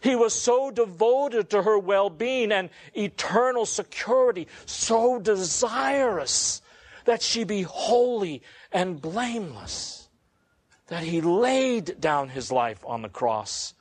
He 0.01 0.15
was 0.15 0.33
so 0.33 0.71
devoted 0.71 1.51
to 1.51 1.63
her 1.63 1.79
well 1.79 2.11
being 2.11 2.53
and 2.53 2.71
eternal 2.95 3.67
security, 3.67 4.47
so 4.65 5.19
desirous 5.19 6.63
that 7.05 7.23
she 7.23 7.43
be 7.43 7.63
holy 7.63 8.43
and 8.71 9.01
blameless, 9.01 10.09
that 10.87 11.03
he 11.03 11.21
laid 11.21 12.01
down 12.01 12.29
his 12.29 12.53
life 12.53 12.85
on 12.87 13.03
the 13.03 13.09
cross 13.09 13.75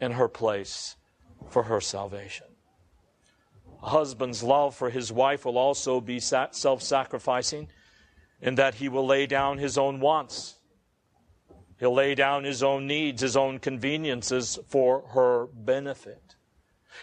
in 0.00 0.12
her 0.12 0.28
place 0.28 0.96
for 1.50 1.64
her 1.64 1.80
salvation. 1.80 2.46
A 3.82 3.88
husband's 3.88 4.42
love 4.42 4.74
for 4.74 4.90
his 4.90 5.12
wife 5.12 5.44
will 5.44 5.58
also 5.58 6.00
be 6.00 6.20
self 6.20 6.82
sacrificing 6.82 7.68
in 8.40 8.56
that 8.56 8.74
he 8.74 8.88
will 8.88 9.06
lay 9.06 9.26
down 9.26 9.58
his 9.58 9.78
own 9.78 10.00
wants. 10.00 10.58
He'll 11.78 11.94
lay 11.94 12.14
down 12.14 12.44
his 12.44 12.62
own 12.62 12.86
needs, 12.86 13.22
his 13.22 13.36
own 13.36 13.58
conveniences 13.58 14.58
for 14.68 15.02
her 15.08 15.46
benefit, 15.46 16.36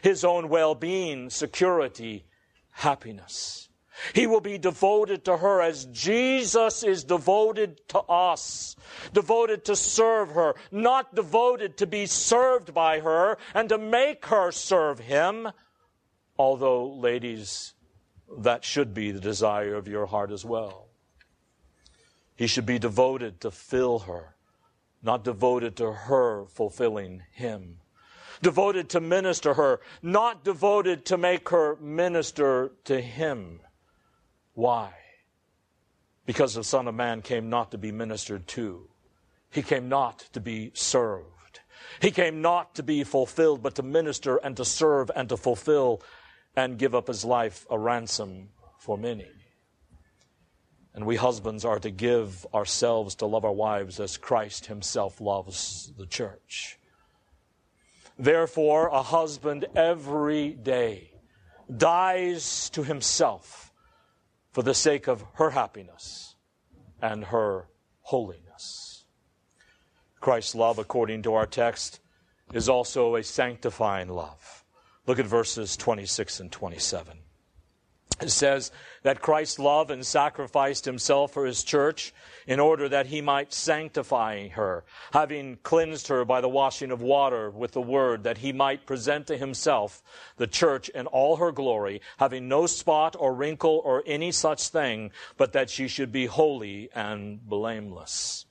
his 0.01 0.23
own 0.23 0.49
well 0.49 0.75
being, 0.75 1.29
security, 1.29 2.25
happiness. 2.71 3.68
He 4.13 4.27
will 4.27 4.41
be 4.41 4.57
devoted 4.57 5.25
to 5.25 5.37
her 5.37 5.61
as 5.61 5.85
Jesus 5.85 6.83
is 6.83 7.03
devoted 7.03 7.87
to 7.89 7.99
us, 7.99 8.75
devoted 9.13 9.65
to 9.65 9.75
serve 9.75 10.31
her, 10.31 10.55
not 10.71 11.15
devoted 11.15 11.77
to 11.77 11.87
be 11.87 12.05
served 12.05 12.73
by 12.73 12.99
her 12.99 13.37
and 13.53 13.69
to 13.69 13.77
make 13.77 14.25
her 14.27 14.51
serve 14.51 14.99
him. 14.99 15.49
Although, 16.37 16.87
ladies, 16.87 17.73
that 18.37 18.63
should 18.63 18.93
be 18.93 19.11
the 19.11 19.19
desire 19.19 19.75
of 19.75 19.87
your 19.87 20.05
heart 20.05 20.31
as 20.31 20.45
well. 20.45 20.87
He 22.35 22.47
should 22.47 22.65
be 22.65 22.79
devoted 22.79 23.41
to 23.41 23.51
fill 23.51 23.99
her, 23.99 24.35
not 25.03 25.25
devoted 25.25 25.75
to 25.77 25.91
her 25.91 26.45
fulfilling 26.45 27.23
him. 27.33 27.79
Devoted 28.41 28.87
to 28.91 29.01
minister 29.01 29.55
her, 29.55 29.81
not 30.01 30.45
devoted 30.45 31.05
to 31.07 31.17
make 31.17 31.49
her 31.49 31.75
minister 31.81 32.71
to 32.85 33.01
him. 33.01 33.59
Why? 34.59 34.91
Because 36.25 36.53
the 36.53 36.65
Son 36.65 36.89
of 36.89 36.93
Man 36.93 37.21
came 37.21 37.49
not 37.49 37.71
to 37.71 37.77
be 37.77 37.93
ministered 37.93 38.45
to. 38.47 38.89
He 39.49 39.61
came 39.61 39.87
not 39.87 40.19
to 40.33 40.41
be 40.41 40.71
served. 40.73 41.61
He 42.01 42.11
came 42.11 42.41
not 42.41 42.75
to 42.75 42.83
be 42.83 43.05
fulfilled, 43.05 43.63
but 43.63 43.75
to 43.75 43.83
minister 43.83 44.35
and 44.35 44.57
to 44.57 44.65
serve 44.65 45.09
and 45.15 45.29
to 45.29 45.37
fulfill 45.37 46.01
and 46.57 46.77
give 46.77 46.93
up 46.93 47.07
his 47.07 47.23
life 47.23 47.65
a 47.69 47.79
ransom 47.79 48.49
for 48.77 48.97
many. 48.97 49.29
And 50.93 51.05
we 51.05 51.15
husbands 51.15 51.63
are 51.63 51.79
to 51.79 51.89
give 51.89 52.45
ourselves 52.53 53.15
to 53.15 53.27
love 53.27 53.45
our 53.45 53.53
wives 53.53 53.97
as 54.01 54.17
Christ 54.17 54.65
himself 54.65 55.21
loves 55.21 55.93
the 55.97 56.05
church. 56.05 56.77
Therefore, 58.17 58.89
a 58.89 59.03
husband 59.03 59.67
every 59.73 60.49
day 60.49 61.13
dies 61.77 62.69
to 62.71 62.83
himself 62.83 63.68
for 64.51 64.63
the 64.63 64.73
sake 64.73 65.07
of 65.07 65.23
her 65.33 65.51
happiness 65.51 66.35
and 67.01 67.25
her 67.25 67.67
holiness. 68.01 69.05
Christ's 70.19 70.55
love, 70.55 70.79
according 70.79 71.23
to 71.23 71.33
our 71.33 71.45
text, 71.45 71.99
is 72.53 72.67
also 72.67 73.15
a 73.15 73.23
sanctifying 73.23 74.09
love. 74.09 74.65
Look 75.05 75.19
at 75.19 75.25
verses 75.25 75.77
26 75.77 76.39
and 76.39 76.51
27. 76.51 77.19
Says 78.27 78.71
that 79.03 79.21
Christ 79.21 79.59
loved 79.59 79.91
and 79.91 80.05
sacrificed 80.05 80.85
himself 80.85 81.31
for 81.31 81.45
his 81.45 81.63
church 81.63 82.13
in 82.45 82.59
order 82.59 82.89
that 82.89 83.07
he 83.07 83.21
might 83.21 83.53
sanctify 83.53 84.49
her, 84.49 84.83
having 85.13 85.57
cleansed 85.63 86.07
her 86.07 86.25
by 86.25 86.41
the 86.41 86.49
washing 86.49 86.91
of 86.91 87.01
water 87.01 87.49
with 87.49 87.71
the 87.71 87.81
word, 87.81 88.23
that 88.23 88.39
he 88.39 88.51
might 88.51 88.85
present 88.85 89.27
to 89.27 89.37
himself 89.37 90.01
the 90.37 90.47
church 90.47 90.89
in 90.89 91.07
all 91.07 91.37
her 91.37 91.51
glory, 91.51 92.01
having 92.17 92.47
no 92.47 92.65
spot 92.65 93.15
or 93.17 93.33
wrinkle 93.33 93.81
or 93.85 94.03
any 94.05 94.31
such 94.31 94.69
thing, 94.69 95.11
but 95.37 95.53
that 95.53 95.69
she 95.69 95.87
should 95.87 96.11
be 96.11 96.25
holy 96.25 96.89
and 96.93 97.47
blameless. 97.47 98.45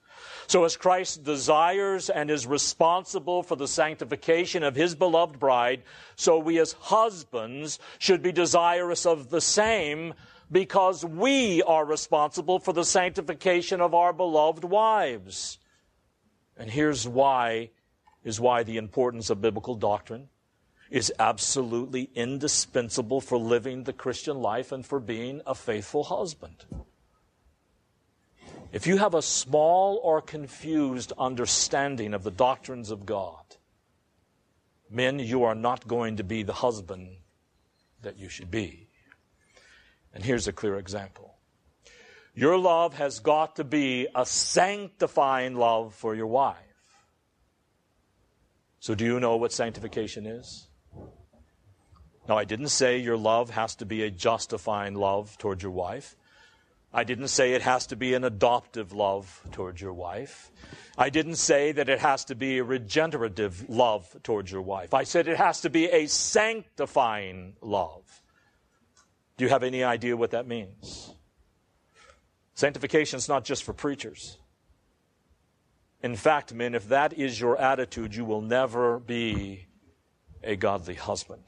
So 0.49 0.65
as 0.65 0.79
Christ 0.79 1.25
desires 1.25 2.09
and 2.09 2.31
is 2.31 2.47
responsible 2.47 3.43
for 3.43 3.55
the 3.55 3.69
sanctification 3.69 4.63
of 4.63 4.75
his 4.75 4.95
beloved 4.95 5.39
bride, 5.39 5.83
so 6.17 6.39
we 6.39 6.59
as 6.59 6.73
husbands 6.73 7.79
should 7.99 8.23
be 8.23 8.33
desirous 8.33 9.05
of 9.05 9.29
the 9.29 9.43
same 9.43 10.15
because 10.51 11.05
we 11.05 11.63
are 11.65 11.85
responsible 11.85 12.59
for 12.59 12.73
the 12.73 12.87
sanctification 12.87 13.83
of 13.83 13.95
our 13.95 14.15
beloved 14.15 14.65
wives. 14.65 15.59
And 16.57 16.71
here's 16.71 17.07
why 17.07 17.69
is 18.25 18.41
why 18.41 18.63
the 18.63 18.79
importance 18.79 19.29
of 19.29 19.43
biblical 19.43 19.75
doctrine 19.75 20.29
is 20.91 21.13
absolutely 21.19 22.09
indispensable 22.15 23.21
for 23.21 23.37
living 23.37 23.85
the 23.85 23.93
Christian 23.93 24.39
life 24.39 24.73
and 24.73 24.85
for 24.85 24.99
being 24.99 25.43
a 25.47 25.55
faithful 25.55 26.05
husband. 26.05 26.65
If 28.71 28.87
you 28.87 28.99
have 28.99 29.15
a 29.15 29.23
small 29.23 29.99
or 30.03 30.21
confused 30.21 31.13
understanding 31.19 32.13
of 32.13 32.23
the 32.23 32.31
doctrines 32.31 32.91
of 32.91 33.07
God, 33.07 33.57
men, 34.91 35.19
you 35.19 35.45
are 35.45 35.55
not 35.55 35.89
going 35.89 36.17
to 36.17 36.25
be 36.25 36.43
the 36.43 36.53
husband 36.53 37.17
that 38.03 38.19
you 38.19 38.29
should 38.29 38.51
be. 38.51 38.89
And 40.13 40.23
here's 40.23 40.49
a 40.49 40.53
clear 40.53 40.77
example. 40.77 41.37
Your 42.35 42.59
love 42.59 42.95
has 42.95 43.21
got 43.21 43.57
to 43.57 43.65
be 43.65 44.07
a 44.15 44.27
sanctifying 44.27 45.57
love 45.57 45.95
for 45.95 46.15
your 46.15 46.27
wife. 46.27 46.57
So, 48.81 48.95
do 48.95 49.05
you 49.05 49.19
know 49.19 49.37
what 49.37 49.53
sanctification 49.53 50.27
is? 50.27 50.69
Now, 52.29 52.37
I 52.37 52.45
didn't 52.45 52.69
say 52.69 52.99
your 52.99 53.17
love 53.17 53.51
has 53.51 53.75
to 53.77 53.87
be 53.87 54.03
a 54.03 54.11
justifying 54.11 54.95
love 54.95 55.37
toward 55.39 55.63
your 55.63 55.73
wife. 55.73 56.15
I 56.93 57.05
didn't 57.05 57.29
say 57.29 57.53
it 57.53 57.63
has 57.63 57.87
to 57.89 57.97
be 57.97 58.15
an 58.15 58.25
adoptive 58.25 58.93
love 58.93 59.43
towards 59.53 59.81
your 59.81 59.93
wife. 59.93 60.51
I 60.97 61.11
didn't 61.11 61.37
say 61.37 61.73
that 61.73 61.89
it 61.89 61.99
has 62.01 62.25
to 62.27 62.35
be 62.35 62.59
a 62.59 62.65
regenerative 62.65 63.69
love 63.69 64.17
towards 64.23 64.51
your 64.51 64.63
wife. 64.63 64.95
I 64.95 65.05
said 65.05 65.29
it 65.29 65.37
has 65.37 65.61
to 65.61 65.71
be 65.71 65.87
a 65.87 66.07
sanctifying 66.07 67.57
love. 67.61 68.23
Do 69.37 69.45
you 69.45 69.51
have 69.51 69.63
any 69.63 69.85
idea 69.85 70.17
what 70.17 70.33
that 70.33 70.49
means? 70.49 71.15
Sanctification 72.55 73.19
is 73.19 73.29
not 73.29 73.45
just 73.45 73.63
for 73.63 73.73
preachers. 73.73 74.39
In 76.03 76.17
fact, 76.17 76.55
men, 76.55 76.75
if 76.75 76.89
that 76.89 77.13
is 77.13 77.41
your 77.41 77.61
attitude, 77.61 78.15
you 78.15 78.25
will 78.25 78.41
never 78.41 78.99
be 78.99 79.67
a 80.43 80.57
godly 80.57 80.95
husband. 80.95 81.45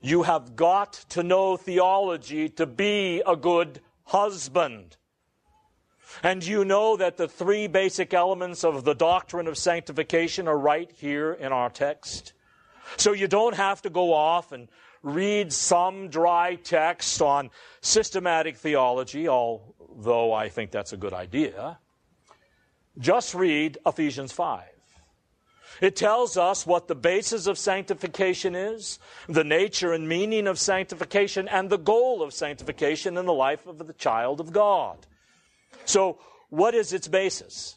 You 0.00 0.24
have 0.24 0.56
got 0.56 0.92
to 1.10 1.22
know 1.22 1.56
theology 1.56 2.48
to 2.50 2.66
be 2.66 3.22
a 3.26 3.36
good 3.36 3.80
husband. 4.08 4.96
And 6.22 6.44
you 6.44 6.64
know 6.64 6.96
that 6.96 7.16
the 7.18 7.28
three 7.28 7.66
basic 7.66 8.14
elements 8.14 8.64
of 8.64 8.84
the 8.84 8.94
doctrine 8.94 9.46
of 9.46 9.58
sanctification 9.58 10.48
are 10.48 10.58
right 10.58 10.90
here 10.90 11.32
in 11.32 11.52
our 11.52 11.68
text. 11.68 12.32
So 12.96 13.12
you 13.12 13.28
don't 13.28 13.54
have 13.54 13.82
to 13.82 13.90
go 13.90 14.14
off 14.14 14.52
and 14.52 14.68
read 15.02 15.52
some 15.52 16.08
dry 16.08 16.54
text 16.56 17.20
on 17.20 17.50
systematic 17.82 18.56
theology, 18.56 19.28
although 19.28 20.32
I 20.32 20.48
think 20.48 20.70
that's 20.70 20.94
a 20.94 20.96
good 20.96 21.12
idea. 21.12 21.78
Just 22.98 23.34
read 23.34 23.78
Ephesians 23.86 24.32
5. 24.32 24.62
It 25.80 25.96
tells 25.96 26.36
us 26.36 26.66
what 26.66 26.88
the 26.88 26.94
basis 26.94 27.46
of 27.46 27.58
sanctification 27.58 28.54
is, 28.54 28.98
the 29.28 29.44
nature 29.44 29.92
and 29.92 30.08
meaning 30.08 30.46
of 30.46 30.58
sanctification, 30.58 31.48
and 31.48 31.70
the 31.70 31.78
goal 31.78 32.22
of 32.22 32.32
sanctification 32.32 33.16
in 33.16 33.26
the 33.26 33.32
life 33.32 33.66
of 33.66 33.78
the 33.78 33.92
child 33.92 34.40
of 34.40 34.52
God. 34.52 35.06
So, 35.84 36.18
what 36.50 36.74
is 36.74 36.92
its 36.92 37.08
basis? 37.08 37.76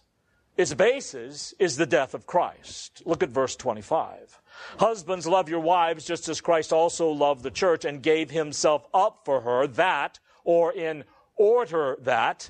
Its 0.58 0.74
basis 0.74 1.54
is 1.60 1.78
the 1.78 1.86
death 1.86 2.14
of 2.14 2.26
Christ. 2.26 3.02
Look 3.06 3.24
at 3.24 3.30
verse 3.30 3.56
25. 3.56 4.42
Husbands, 4.80 5.28
love 5.28 5.50
your 5.50 5.60
wives 5.60 6.06
just 6.06 6.28
as 6.30 6.42
Christ 6.42 6.74
also 6.74 7.10
loved 7.10 7.44
the 7.44 7.52
church 7.52 7.86
and 7.86 8.02
gave 8.02 8.32
himself 8.32 8.86
up 8.94 9.22
for 9.26 9.42
her, 9.42 9.68
that, 9.68 10.20
or 10.44 10.72
in 10.74 11.04
order 11.36 11.98
that 12.02 12.50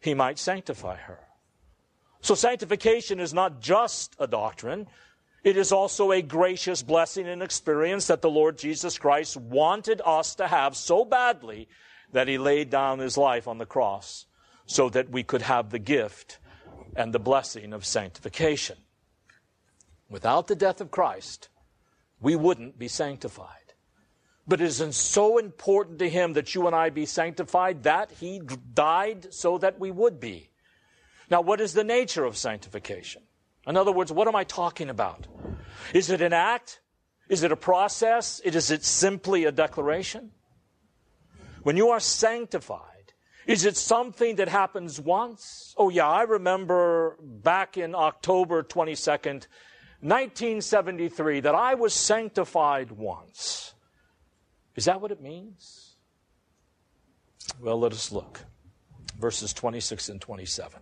he 0.00 0.14
might 0.14 0.38
sanctify 0.38 0.96
her 0.96 1.20
so 2.20 2.34
sanctification 2.34 3.20
is 3.20 3.32
not 3.32 3.60
just 3.60 4.14
a 4.18 4.26
doctrine. 4.26 4.86
It 5.42 5.56
is 5.56 5.72
also 5.72 6.12
a 6.12 6.20
gracious 6.20 6.82
blessing 6.82 7.26
and 7.26 7.42
experience 7.42 8.08
that 8.08 8.20
the 8.20 8.30
Lord 8.30 8.58
Jesus 8.58 8.98
Christ 8.98 9.36
wanted 9.36 10.02
us 10.04 10.34
to 10.34 10.46
have 10.46 10.76
so 10.76 11.04
badly 11.04 11.68
that 12.12 12.28
he 12.28 12.36
laid 12.36 12.68
down 12.68 12.98
his 12.98 13.16
life 13.16 13.48
on 13.48 13.58
the 13.58 13.66
cross 13.66 14.26
so 14.66 14.90
that 14.90 15.10
we 15.10 15.22
could 15.22 15.42
have 15.42 15.70
the 15.70 15.78
gift 15.78 16.38
and 16.94 17.12
the 17.12 17.18
blessing 17.18 17.72
of 17.72 17.86
sanctification. 17.86 18.76
Without 20.10 20.48
the 20.48 20.56
death 20.56 20.80
of 20.80 20.90
Christ, 20.90 21.48
we 22.20 22.36
wouldn't 22.36 22.78
be 22.78 22.88
sanctified. 22.88 23.48
But 24.46 24.60
it 24.60 24.64
is 24.64 24.96
so 24.96 25.38
important 25.38 26.00
to 26.00 26.08
him 26.08 26.34
that 26.34 26.54
you 26.54 26.66
and 26.66 26.74
I 26.74 26.90
be 26.90 27.06
sanctified 27.06 27.84
that 27.84 28.10
he 28.10 28.40
died 28.74 29.32
so 29.32 29.58
that 29.58 29.78
we 29.78 29.90
would 29.90 30.20
be. 30.20 30.49
Now, 31.30 31.40
what 31.40 31.60
is 31.60 31.72
the 31.74 31.84
nature 31.84 32.24
of 32.24 32.36
sanctification? 32.36 33.22
In 33.66 33.76
other 33.76 33.92
words, 33.92 34.10
what 34.10 34.26
am 34.26 34.34
I 34.34 34.44
talking 34.44 34.90
about? 34.90 35.26
Is 35.94 36.10
it 36.10 36.20
an 36.20 36.32
act? 36.32 36.80
Is 37.28 37.44
it 37.44 37.52
a 37.52 37.56
process? 37.56 38.40
Is 38.40 38.70
it 38.70 38.84
simply 38.84 39.44
a 39.44 39.52
declaration? 39.52 40.32
When 41.62 41.76
you 41.76 41.90
are 41.90 42.00
sanctified, 42.00 43.12
is 43.46 43.64
it 43.64 43.76
something 43.76 44.36
that 44.36 44.48
happens 44.48 45.00
once? 45.00 45.74
Oh, 45.76 45.88
yeah, 45.88 46.08
I 46.08 46.22
remember 46.22 47.16
back 47.22 47.76
in 47.76 47.94
October 47.94 48.64
22nd, 48.64 49.46
1973, 50.02 51.40
that 51.40 51.54
I 51.54 51.74
was 51.74 51.94
sanctified 51.94 52.90
once. 52.90 53.74
Is 54.74 54.86
that 54.86 55.00
what 55.00 55.12
it 55.12 55.20
means? 55.20 55.96
Well, 57.60 57.78
let 57.78 57.92
us 57.92 58.10
look. 58.10 58.40
Verses 59.18 59.52
26 59.52 60.08
and 60.08 60.20
27 60.20 60.80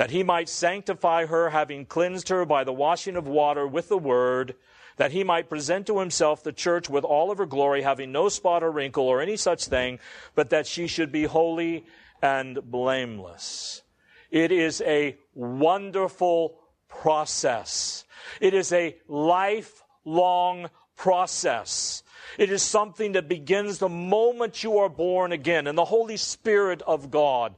that 0.00 0.12
he 0.12 0.22
might 0.22 0.48
sanctify 0.48 1.26
her, 1.26 1.50
having 1.50 1.84
cleansed 1.84 2.30
her 2.30 2.46
by 2.46 2.64
the 2.64 2.72
washing 2.72 3.16
of 3.16 3.28
water 3.28 3.66
with 3.66 3.90
the 3.90 3.98
word, 3.98 4.54
that 4.96 5.12
he 5.12 5.22
might 5.22 5.50
present 5.50 5.86
to 5.86 5.98
himself 5.98 6.42
the 6.42 6.54
church 6.54 6.88
with 6.88 7.04
all 7.04 7.30
of 7.30 7.36
her 7.36 7.44
glory, 7.44 7.82
having 7.82 8.10
no 8.10 8.30
spot 8.30 8.62
or 8.62 8.70
wrinkle 8.70 9.06
or 9.06 9.20
any 9.20 9.36
such 9.36 9.66
thing, 9.66 9.98
but 10.34 10.48
that 10.48 10.66
she 10.66 10.86
should 10.86 11.12
be 11.12 11.24
holy 11.24 11.84
and 12.22 12.58
blameless. 12.70 13.82
It 14.30 14.50
is 14.50 14.80
a 14.86 15.18
wonderful 15.34 16.56
process. 16.88 18.06
It 18.40 18.54
is 18.54 18.72
a 18.72 18.96
lifelong 19.06 20.70
process. 20.96 22.02
It 22.38 22.50
is 22.50 22.62
something 22.62 23.12
that 23.12 23.28
begins 23.28 23.76
the 23.76 23.90
moment 23.90 24.64
you 24.64 24.78
are 24.78 24.88
born 24.88 25.32
again, 25.32 25.66
and 25.66 25.76
the 25.76 25.84
Holy 25.84 26.16
Spirit 26.16 26.80
of 26.86 27.10
God 27.10 27.54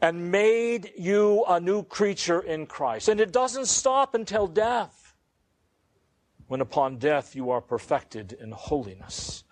and 0.00 0.30
made 0.30 0.92
you 0.96 1.44
a 1.48 1.60
new 1.60 1.82
creature 1.82 2.40
in 2.40 2.66
Christ. 2.66 3.08
And 3.08 3.20
it 3.20 3.32
doesn't 3.32 3.66
stop 3.66 4.14
until 4.14 4.46
death, 4.46 5.14
when 6.46 6.60
upon 6.60 6.98
death 6.98 7.34
you 7.34 7.50
are 7.50 7.60
perfected 7.60 8.32
in 8.32 8.52
holiness. 8.52 9.44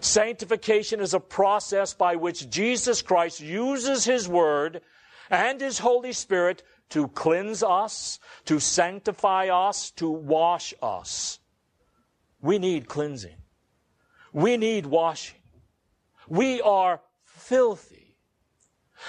Sanctification 0.00 1.00
is 1.00 1.14
a 1.14 1.20
process 1.20 1.94
by 1.94 2.16
which 2.16 2.48
Jesus 2.50 3.02
Christ 3.02 3.40
uses 3.40 4.04
His 4.04 4.28
Word 4.28 4.82
and 5.30 5.60
His 5.60 5.78
Holy 5.78 6.12
Spirit 6.12 6.62
to 6.90 7.08
cleanse 7.08 7.62
us, 7.62 8.18
to 8.46 8.60
sanctify 8.60 9.48
us, 9.48 9.90
to 9.92 10.08
wash 10.08 10.72
us. 10.80 11.38
We 12.40 12.58
need 12.58 12.88
cleansing. 12.88 13.36
We 14.32 14.56
need 14.56 14.86
washing. 14.86 15.40
We 16.28 16.60
are 16.60 17.00
filthy. 17.24 17.97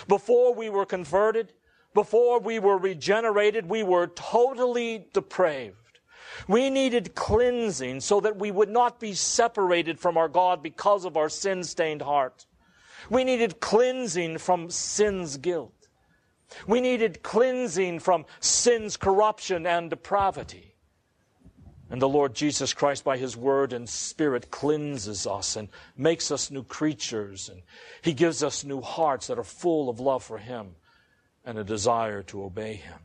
Before 0.07 0.53
we 0.53 0.69
were 0.69 0.85
converted, 0.85 1.53
before 1.93 2.39
we 2.39 2.59
were 2.59 2.77
regenerated, 2.77 3.67
we 3.67 3.83
were 3.83 4.07
totally 4.07 5.07
depraved. 5.13 5.75
We 6.47 6.69
needed 6.69 7.15
cleansing 7.15 8.01
so 8.01 8.19
that 8.21 8.37
we 8.37 8.51
would 8.51 8.69
not 8.69 8.99
be 8.99 9.13
separated 9.13 9.99
from 9.99 10.17
our 10.17 10.29
God 10.29 10.61
because 10.61 11.05
of 11.05 11.17
our 11.17 11.29
sin 11.29 11.63
stained 11.63 12.01
heart. 12.01 12.45
We 13.09 13.23
needed 13.23 13.59
cleansing 13.59 14.37
from 14.37 14.69
sin's 14.69 15.37
guilt. 15.37 15.73
We 16.67 16.81
needed 16.81 17.23
cleansing 17.23 17.99
from 17.99 18.25
sin's 18.39 18.97
corruption 18.97 19.65
and 19.65 19.89
depravity. 19.89 20.75
And 21.89 22.01
the 22.01 22.09
Lord 22.09 22.35
Jesus 22.35 22.73
Christ, 22.73 23.03
by 23.03 23.17
His 23.17 23.35
Word 23.35 23.73
and 23.73 23.89
Spirit, 23.89 24.51
cleanses 24.51 25.25
us 25.25 25.55
and 25.55 25.69
makes 25.97 26.31
us 26.31 26.51
new 26.51 26.63
creatures. 26.63 27.49
And 27.49 27.63
He 28.01 28.13
gives 28.13 28.43
us 28.43 28.63
new 28.63 28.81
hearts 28.81 29.27
that 29.27 29.39
are 29.39 29.43
full 29.43 29.89
of 29.89 29.99
love 29.99 30.23
for 30.23 30.37
Him 30.37 30.75
and 31.43 31.57
a 31.57 31.63
desire 31.63 32.21
to 32.23 32.43
obey 32.43 32.75
Him. 32.75 32.99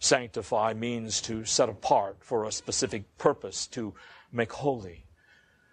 Sanctify 0.00 0.74
means 0.74 1.20
to 1.22 1.44
set 1.44 1.68
apart 1.68 2.18
for 2.20 2.44
a 2.44 2.52
specific 2.52 3.16
purpose, 3.16 3.66
to 3.68 3.94
make 4.32 4.52
holy. 4.52 5.06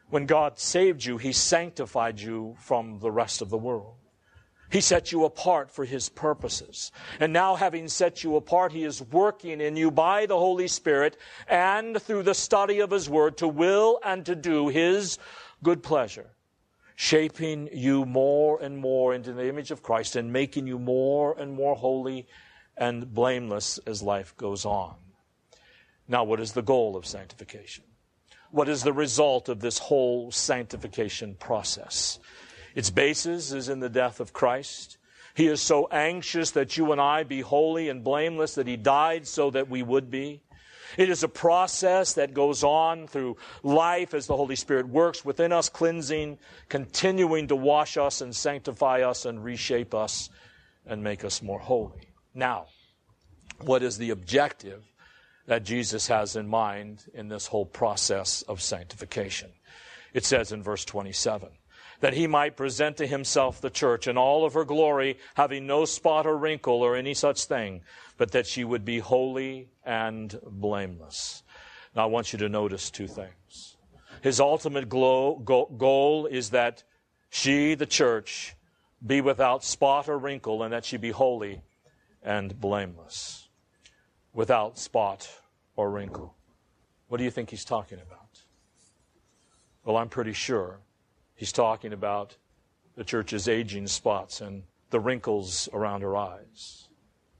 When 0.09 0.27
God 0.27 0.59
saved 0.59 1.05
you, 1.05 1.17
He 1.17 1.31
sanctified 1.31 2.19
you 2.19 2.55
from 2.59 2.99
the 2.99 3.11
rest 3.11 3.41
of 3.41 3.49
the 3.49 3.57
world. 3.57 3.95
He 4.69 4.81
set 4.81 5.11
you 5.11 5.25
apart 5.25 5.71
for 5.71 5.85
His 5.85 6.09
purposes. 6.09 6.91
And 7.19 7.31
now, 7.31 7.55
having 7.55 7.87
set 7.87 8.23
you 8.23 8.35
apart, 8.35 8.71
He 8.71 8.83
is 8.83 9.01
working 9.01 9.61
in 9.61 9.77
you 9.77 9.91
by 9.91 10.25
the 10.25 10.37
Holy 10.37 10.67
Spirit 10.67 11.17
and 11.47 12.01
through 12.01 12.23
the 12.23 12.33
study 12.33 12.79
of 12.79 12.91
His 12.91 13.09
Word 13.09 13.37
to 13.37 13.47
will 13.47 13.99
and 14.03 14.25
to 14.25 14.35
do 14.35 14.67
His 14.69 15.17
good 15.63 15.83
pleasure, 15.83 16.31
shaping 16.95 17.69
you 17.71 18.05
more 18.05 18.61
and 18.61 18.77
more 18.77 19.13
into 19.13 19.33
the 19.33 19.47
image 19.47 19.71
of 19.71 19.83
Christ 19.83 20.15
and 20.15 20.33
making 20.33 20.67
you 20.67 20.79
more 20.79 21.37
and 21.37 21.53
more 21.53 21.75
holy 21.75 22.27
and 22.77 23.13
blameless 23.13 23.79
as 23.85 24.01
life 24.01 24.35
goes 24.37 24.65
on. 24.65 24.95
Now, 26.07 26.23
what 26.23 26.39
is 26.39 26.53
the 26.53 26.61
goal 26.61 26.95
of 26.95 27.05
sanctification? 27.05 27.83
What 28.51 28.69
is 28.69 28.83
the 28.83 28.93
result 28.93 29.49
of 29.49 29.59
this 29.59 29.79
whole 29.79 30.31
sanctification 30.31 31.35
process? 31.35 32.19
Its 32.75 32.89
basis 32.89 33.53
is 33.53 33.69
in 33.69 33.79
the 33.79 33.89
death 33.89 34.19
of 34.19 34.33
Christ. 34.33 34.97
He 35.33 35.47
is 35.47 35.61
so 35.61 35.87
anxious 35.91 36.51
that 36.51 36.77
you 36.77 36.91
and 36.91 37.01
I 37.01 37.23
be 37.23 37.41
holy 37.41 37.89
and 37.89 38.03
blameless 38.03 38.55
that 38.55 38.67
He 38.67 38.77
died 38.77 39.27
so 39.27 39.49
that 39.51 39.69
we 39.69 39.81
would 39.81 40.11
be. 40.11 40.41
It 40.97 41.09
is 41.09 41.23
a 41.23 41.27
process 41.27 42.13
that 42.13 42.33
goes 42.33 42.63
on 42.63 43.07
through 43.07 43.37
life 43.63 44.13
as 44.13 44.27
the 44.27 44.37
Holy 44.37 44.55
Spirit 44.55 44.87
works 44.87 45.25
within 45.25 45.51
us, 45.51 45.67
cleansing, 45.67 46.37
continuing 46.69 47.47
to 47.47 47.55
wash 47.55 47.97
us 47.97 48.21
and 48.21 48.35
sanctify 48.35 49.01
us 49.01 49.25
and 49.25 49.43
reshape 49.43 49.93
us 49.93 50.29
and 50.85 51.03
make 51.03 51.25
us 51.25 51.41
more 51.41 51.59
holy. 51.59 52.09
Now, 52.33 52.67
what 53.61 53.83
is 53.83 53.97
the 53.97 54.11
objective 54.11 54.83
that 55.47 55.63
Jesus 55.63 56.07
has 56.07 56.35
in 56.35 56.47
mind 56.47 57.05
in 57.13 57.29
this 57.29 57.47
whole 57.47 57.65
process 57.65 58.41
of 58.43 58.61
sanctification? 58.61 59.51
It 60.13 60.23
says 60.23 60.51
in 60.51 60.63
verse 60.63 60.85
27 60.85 61.49
that 61.99 62.13
he 62.13 62.27
might 62.27 62.57
present 62.57 62.97
to 62.97 63.07
himself 63.07 63.61
the 63.61 63.69
church 63.69 64.07
in 64.07 64.17
all 64.17 64.45
of 64.45 64.53
her 64.53 64.65
glory, 64.65 65.17
having 65.35 65.65
no 65.65 65.85
spot 65.85 66.25
or 66.25 66.37
wrinkle 66.37 66.81
or 66.81 66.95
any 66.95 67.13
such 67.13 67.45
thing, 67.45 67.81
but 68.17 68.31
that 68.31 68.47
she 68.47 68.63
would 68.63 68.85
be 68.85 68.99
holy 68.99 69.69
and 69.83 70.39
blameless. 70.43 71.43
Now, 71.95 72.03
I 72.03 72.07
want 72.07 72.33
you 72.33 72.39
to 72.39 72.49
notice 72.49 72.89
two 72.89 73.07
things. 73.07 73.77
His 74.21 74.39
ultimate 74.39 74.89
goal 74.89 76.27
is 76.29 76.49
that 76.49 76.83
she, 77.29 77.75
the 77.75 77.85
church, 77.85 78.55
be 79.05 79.21
without 79.21 79.63
spot 79.63 80.09
or 80.09 80.17
wrinkle, 80.17 80.63
and 80.63 80.73
that 80.73 80.85
she 80.85 80.97
be 80.97 81.11
holy 81.11 81.61
and 82.23 82.59
blameless, 82.59 83.49
without 84.33 84.79
spot 84.79 85.29
or 85.75 85.91
wrinkle. 85.91 86.35
What 87.07 87.19
do 87.19 87.23
you 87.23 87.29
think 87.31 87.51
he's 87.51 87.65
talking 87.65 87.99
about? 87.99 88.41
Well, 89.83 89.97
I'm 89.97 90.09
pretty 90.09 90.33
sure 90.33 90.79
he's 91.35 91.51
talking 91.51 91.93
about 91.93 92.35
the 92.95 93.03
church's 93.03 93.47
aging 93.47 93.87
spots 93.87 94.41
and 94.41 94.63
the 94.89 94.99
wrinkles 94.99 95.69
around 95.73 96.01
her 96.01 96.15
eyes. 96.15 96.87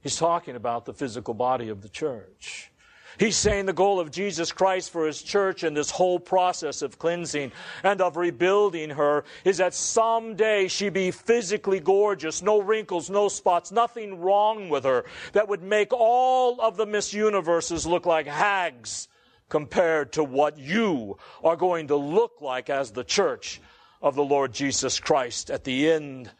He's 0.00 0.16
talking 0.16 0.56
about 0.56 0.84
the 0.84 0.94
physical 0.94 1.34
body 1.34 1.68
of 1.68 1.82
the 1.82 1.88
church. 1.88 2.70
He's 3.18 3.36
saying 3.36 3.64
the 3.64 3.72
goal 3.72 3.98
of 3.98 4.10
Jesus 4.10 4.52
Christ 4.52 4.90
for 4.90 5.06
his 5.06 5.22
church 5.22 5.64
in 5.64 5.72
this 5.72 5.90
whole 5.90 6.20
process 6.20 6.82
of 6.82 6.98
cleansing 6.98 7.50
and 7.82 8.02
of 8.02 8.18
rebuilding 8.18 8.90
her 8.90 9.24
is 9.44 9.56
that 9.56 9.72
someday 9.72 10.68
she 10.68 10.90
be 10.90 11.10
physically 11.10 11.80
gorgeous, 11.80 12.42
no 12.42 12.60
wrinkles, 12.60 13.08
no 13.08 13.28
spots, 13.28 13.72
nothing 13.72 14.20
wrong 14.20 14.68
with 14.68 14.84
her 14.84 15.06
that 15.32 15.48
would 15.48 15.62
make 15.62 15.94
all 15.94 16.60
of 16.60 16.76
the 16.76 16.84
Miss 16.84 17.14
Universes 17.14 17.86
look 17.86 18.04
like 18.04 18.26
hags 18.26 19.08
compared 19.48 20.12
to 20.12 20.22
what 20.22 20.58
you 20.58 21.16
are 21.42 21.56
going 21.56 21.88
to 21.88 21.96
look 21.96 22.42
like 22.42 22.68
as 22.68 22.90
the 22.90 23.04
church 23.04 23.60
of 24.02 24.14
the 24.14 24.24
Lord 24.24 24.52
Jesus 24.52 25.00
Christ 25.00 25.50
at 25.50 25.64
the 25.64 25.90
end 25.90 26.30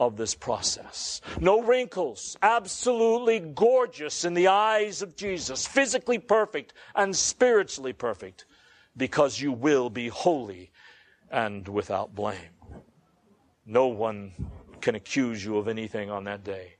of 0.00 0.16
this 0.16 0.34
process. 0.34 1.20
No 1.40 1.62
wrinkles, 1.62 2.36
absolutely 2.42 3.40
gorgeous 3.40 4.24
in 4.24 4.34
the 4.34 4.48
eyes 4.48 5.02
of 5.02 5.16
Jesus, 5.16 5.66
physically 5.66 6.18
perfect 6.18 6.72
and 6.94 7.14
spiritually 7.16 7.92
perfect, 7.92 8.44
because 8.96 9.40
you 9.40 9.52
will 9.52 9.90
be 9.90 10.08
holy 10.08 10.70
and 11.30 11.66
without 11.68 12.14
blame. 12.14 12.38
No 13.66 13.88
one 13.88 14.32
can 14.80 14.94
accuse 14.94 15.44
you 15.44 15.58
of 15.58 15.68
anything 15.68 16.10
on 16.10 16.24
that 16.24 16.44
day. 16.44 16.76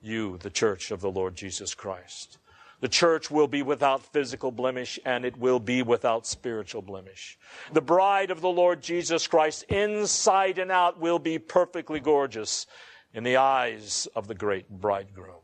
You, 0.00 0.38
the 0.38 0.50
church 0.50 0.90
of 0.90 1.00
the 1.00 1.10
Lord 1.10 1.36
Jesus 1.36 1.74
Christ. 1.74 2.38
The 2.80 2.88
church 2.88 3.30
will 3.30 3.46
be 3.46 3.62
without 3.62 4.02
physical 4.02 4.50
blemish 4.50 4.98
and 5.04 5.24
it 5.24 5.36
will 5.36 5.60
be 5.60 5.82
without 5.82 6.26
spiritual 6.26 6.80
blemish. 6.80 7.38
The 7.72 7.82
bride 7.82 8.30
of 8.30 8.40
the 8.40 8.48
Lord 8.48 8.82
Jesus 8.82 9.26
Christ, 9.26 9.64
inside 9.64 10.58
and 10.58 10.70
out, 10.70 10.98
will 10.98 11.18
be 11.18 11.38
perfectly 11.38 12.00
gorgeous 12.00 12.66
in 13.12 13.22
the 13.22 13.36
eyes 13.36 14.08
of 14.16 14.28
the 14.28 14.34
great 14.34 14.70
bridegroom. 14.70 15.42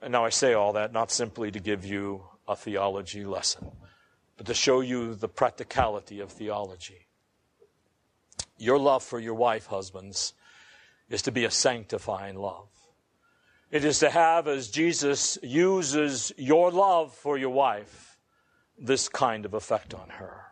And 0.00 0.12
now 0.12 0.24
I 0.24 0.30
say 0.30 0.54
all 0.54 0.72
that 0.72 0.92
not 0.92 1.10
simply 1.10 1.50
to 1.50 1.60
give 1.60 1.84
you 1.84 2.24
a 2.48 2.56
theology 2.56 3.24
lesson, 3.24 3.70
but 4.36 4.46
to 4.46 4.54
show 4.54 4.80
you 4.80 5.14
the 5.14 5.28
practicality 5.28 6.20
of 6.20 6.32
theology. 6.32 7.06
Your 8.56 8.78
love 8.78 9.02
for 9.02 9.20
your 9.20 9.34
wife, 9.34 9.66
husbands, 9.66 10.32
is 11.10 11.22
to 11.22 11.32
be 11.32 11.44
a 11.44 11.50
sanctifying 11.50 12.36
love. 12.36 12.71
It 13.72 13.86
is 13.86 14.00
to 14.00 14.10
have, 14.10 14.48
as 14.48 14.68
Jesus 14.68 15.38
uses 15.42 16.30
your 16.36 16.70
love 16.70 17.14
for 17.14 17.38
your 17.38 17.48
wife, 17.48 18.18
this 18.78 19.08
kind 19.08 19.46
of 19.46 19.54
effect 19.54 19.94
on 19.94 20.10
her. 20.10 20.44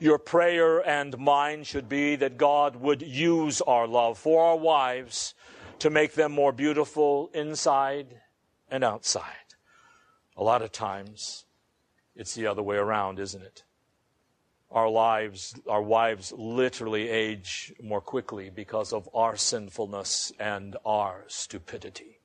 Your 0.00 0.16
prayer 0.16 0.78
and 0.78 1.18
mine 1.18 1.64
should 1.64 1.90
be 1.90 2.16
that 2.16 2.38
God 2.38 2.76
would 2.76 3.02
use 3.02 3.60
our 3.60 3.86
love 3.86 4.16
for 4.16 4.42
our 4.46 4.56
wives 4.56 5.34
to 5.80 5.90
make 5.90 6.14
them 6.14 6.32
more 6.32 6.52
beautiful 6.52 7.30
inside 7.34 8.18
and 8.70 8.82
outside. 8.82 9.54
A 10.34 10.42
lot 10.42 10.62
of 10.62 10.72
times, 10.72 11.44
it's 12.16 12.34
the 12.34 12.46
other 12.46 12.62
way 12.62 12.76
around, 12.76 13.18
isn't 13.18 13.42
it? 13.42 13.64
Our 14.70 14.88
lives, 14.88 15.54
our 15.68 15.82
wives 15.82 16.32
literally 16.32 17.10
age 17.10 17.74
more 17.82 18.00
quickly 18.00 18.48
because 18.48 18.94
of 18.94 19.06
our 19.12 19.36
sinfulness 19.36 20.32
and 20.38 20.78
our 20.86 21.24
stupidity. 21.26 22.17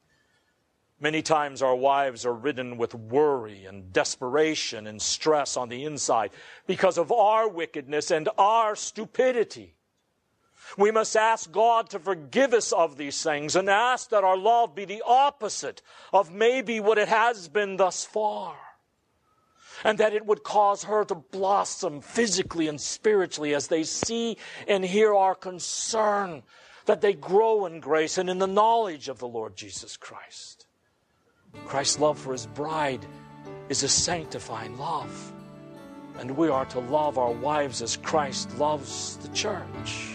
Many 1.03 1.21
times 1.21 1.61
our 1.61 1.75
wives 1.75 2.25
are 2.25 2.33
ridden 2.33 2.77
with 2.77 2.95
worry 2.95 3.65
and 3.65 3.91
desperation 3.91 4.87
and 4.87 5.01
stress 5.01 5.57
on 5.57 5.67
the 5.67 5.83
inside 5.83 6.31
because 6.65 6.97
of 6.97 7.11
our 7.11 7.49
wickedness 7.49 8.09
and 8.09 8.29
our 8.37 8.73
stupidity. 8.77 9.75
We 10.77 10.91
must 10.91 11.17
ask 11.17 11.51
God 11.51 11.89
to 11.89 11.99
forgive 11.99 12.53
us 12.53 12.71
of 12.71 12.95
these 12.95 13.21
things 13.21 13.57
and 13.57 13.69
ask 13.69 14.11
that 14.11 14.23
our 14.23 14.37
love 14.37 14.75
be 14.75 14.85
the 14.85 15.03
opposite 15.05 15.81
of 16.13 16.33
maybe 16.33 16.79
what 16.79 16.97
it 16.97 17.09
has 17.09 17.49
been 17.49 17.75
thus 17.75 18.05
far. 18.05 18.55
And 19.83 19.97
that 19.97 20.13
it 20.13 20.25
would 20.25 20.43
cause 20.43 20.85
her 20.85 21.03
to 21.03 21.15
blossom 21.15 21.99
physically 21.99 22.69
and 22.69 22.79
spiritually 22.79 23.53
as 23.53 23.67
they 23.67 23.83
see 23.83 24.37
and 24.69 24.85
hear 24.85 25.13
our 25.13 25.35
concern, 25.35 26.43
that 26.85 27.01
they 27.01 27.11
grow 27.11 27.65
in 27.65 27.81
grace 27.81 28.17
and 28.17 28.29
in 28.29 28.39
the 28.39 28.47
knowledge 28.47 29.09
of 29.09 29.19
the 29.19 29.27
Lord 29.27 29.57
Jesus 29.57 29.97
Christ. 29.97 30.62
Christ's 31.65 31.99
love 31.99 32.17
for 32.17 32.31
his 32.31 32.45
bride 32.47 33.05
is 33.69 33.83
a 33.83 33.89
sanctifying 33.89 34.77
love. 34.77 35.33
And 36.19 36.37
we 36.37 36.49
are 36.49 36.65
to 36.65 36.79
love 36.79 37.17
our 37.17 37.31
wives 37.31 37.81
as 37.81 37.97
Christ 37.97 38.57
loves 38.57 39.17
the 39.17 39.29
church. 39.29 40.12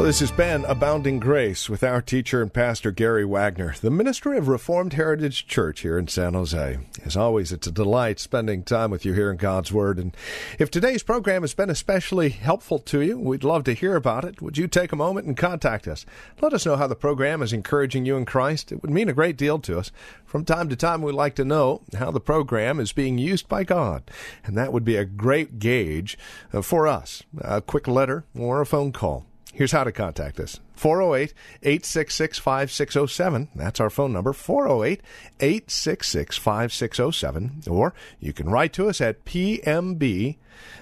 Well, 0.00 0.06
this 0.06 0.20
has 0.20 0.30
been 0.30 0.64
Abounding 0.64 1.20
Grace 1.20 1.68
with 1.68 1.84
our 1.84 2.00
teacher 2.00 2.40
and 2.40 2.50
pastor 2.50 2.90
Gary 2.90 3.26
Wagner, 3.26 3.74
the 3.82 3.90
ministry 3.90 4.38
of 4.38 4.48
Reformed 4.48 4.94
Heritage 4.94 5.46
Church 5.46 5.80
here 5.80 5.98
in 5.98 6.08
San 6.08 6.32
Jose. 6.32 6.78
As 7.04 7.18
always, 7.18 7.52
it's 7.52 7.66
a 7.66 7.70
delight 7.70 8.18
spending 8.18 8.62
time 8.62 8.90
with 8.90 9.04
you 9.04 9.12
here 9.12 9.30
in 9.30 9.36
God's 9.36 9.70
Word. 9.70 9.98
And 9.98 10.16
if 10.58 10.70
today's 10.70 11.02
program 11.02 11.42
has 11.42 11.52
been 11.52 11.68
especially 11.68 12.30
helpful 12.30 12.78
to 12.78 13.02
you, 13.02 13.18
we'd 13.18 13.44
love 13.44 13.62
to 13.64 13.74
hear 13.74 13.94
about 13.94 14.24
it. 14.24 14.40
Would 14.40 14.56
you 14.56 14.68
take 14.68 14.90
a 14.90 14.96
moment 14.96 15.26
and 15.26 15.36
contact 15.36 15.86
us? 15.86 16.06
Let 16.40 16.54
us 16.54 16.64
know 16.64 16.76
how 16.76 16.86
the 16.86 16.96
program 16.96 17.42
is 17.42 17.52
encouraging 17.52 18.06
you 18.06 18.16
in 18.16 18.24
Christ. 18.24 18.72
It 18.72 18.80
would 18.80 18.90
mean 18.90 19.10
a 19.10 19.12
great 19.12 19.36
deal 19.36 19.58
to 19.58 19.78
us. 19.78 19.92
From 20.24 20.46
time 20.46 20.70
to 20.70 20.76
time, 20.76 21.02
we'd 21.02 21.12
like 21.12 21.34
to 21.34 21.44
know 21.44 21.82
how 21.98 22.10
the 22.10 22.20
program 22.20 22.80
is 22.80 22.94
being 22.94 23.18
used 23.18 23.50
by 23.50 23.64
God. 23.64 24.10
And 24.46 24.56
that 24.56 24.72
would 24.72 24.86
be 24.86 24.96
a 24.96 25.04
great 25.04 25.58
gauge 25.58 26.16
uh, 26.54 26.62
for 26.62 26.88
us. 26.88 27.22
A 27.38 27.60
quick 27.60 27.86
letter 27.86 28.24
or 28.34 28.62
a 28.62 28.66
phone 28.66 28.92
call. 28.92 29.26
Here's 29.52 29.72
how 29.72 29.84
to 29.84 29.92
contact 29.92 30.38
us 30.38 30.60
408 30.74 31.34
866 31.62 32.38
5607. 32.38 33.48
That's 33.54 33.80
our 33.80 33.90
phone 33.90 34.12
number 34.12 34.32
408 34.32 35.02
866 35.40 36.36
5607. 36.36 37.62
Or 37.68 37.94
you 38.20 38.32
can 38.32 38.48
write 38.48 38.72
to 38.74 38.88
us 38.88 39.00
at 39.00 39.24
PMB. 39.24 40.36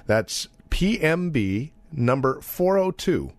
That's 0.07 0.49
PMB 0.71 1.71
number 1.93 2.41
402 2.41 3.33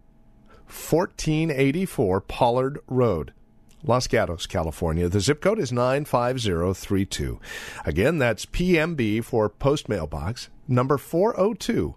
1484 0.70 2.22
Pollard 2.22 2.80
Road. 2.88 3.34
Los 3.84 4.08
Gatos, 4.08 4.46
California. 4.46 5.08
The 5.08 5.22
zip 5.22 5.42
code 5.42 5.60
is 5.60 5.72
95032. 5.72 7.39
Again, 7.86 8.18
that's 8.18 8.46
PMB 8.46 9.24
for 9.24 9.48
Post 9.50 9.88
Mailbox, 9.88 10.50
number 10.68 10.98
402, 10.98 11.96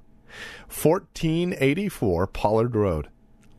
1484 0.68 2.26
Pollard 2.28 2.76
Road. 2.76 3.08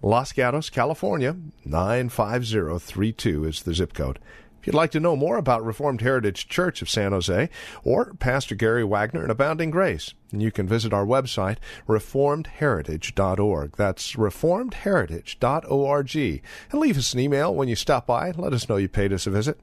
Los 0.06 0.34
Gatos, 0.34 0.70
California, 0.70 1.34
95032 1.64 3.46
is 3.46 3.64
the 3.64 3.74
zip 3.74 3.94
code. 3.94 4.20
If 4.60 4.68
you'd 4.68 4.76
like 4.76 4.92
to 4.92 5.00
know 5.00 5.16
more 5.16 5.38
about 5.38 5.64
Reformed 5.64 6.02
Heritage 6.02 6.50
Church 6.50 6.82
of 6.82 6.90
San 6.90 7.14
Jose 7.14 7.50
or 7.86 8.14
Pastor 8.16 8.54
Gary 8.54 8.84
Wagner 8.84 9.22
and 9.22 9.32
Abounding 9.32 9.72
Grace, 9.72 10.14
you 10.30 10.52
can 10.52 10.68
visit 10.68 10.92
our 10.92 11.06
website, 11.06 11.56
reformedheritage.org. 11.88 13.78
That's 13.78 14.12
reformedheritage.org. 14.18 16.16
And 16.72 16.82
leave 16.82 16.98
us 16.98 17.14
an 17.14 17.22
email 17.22 17.56
when 17.56 17.70
you 17.70 17.78
stop 17.78 18.06
by. 18.06 18.32
Let 18.32 18.52
us 18.52 18.68
know 18.68 18.76
you 18.76 18.90
paid 18.90 19.14
us 19.14 19.26
a 19.26 19.32
visit. 19.32 19.58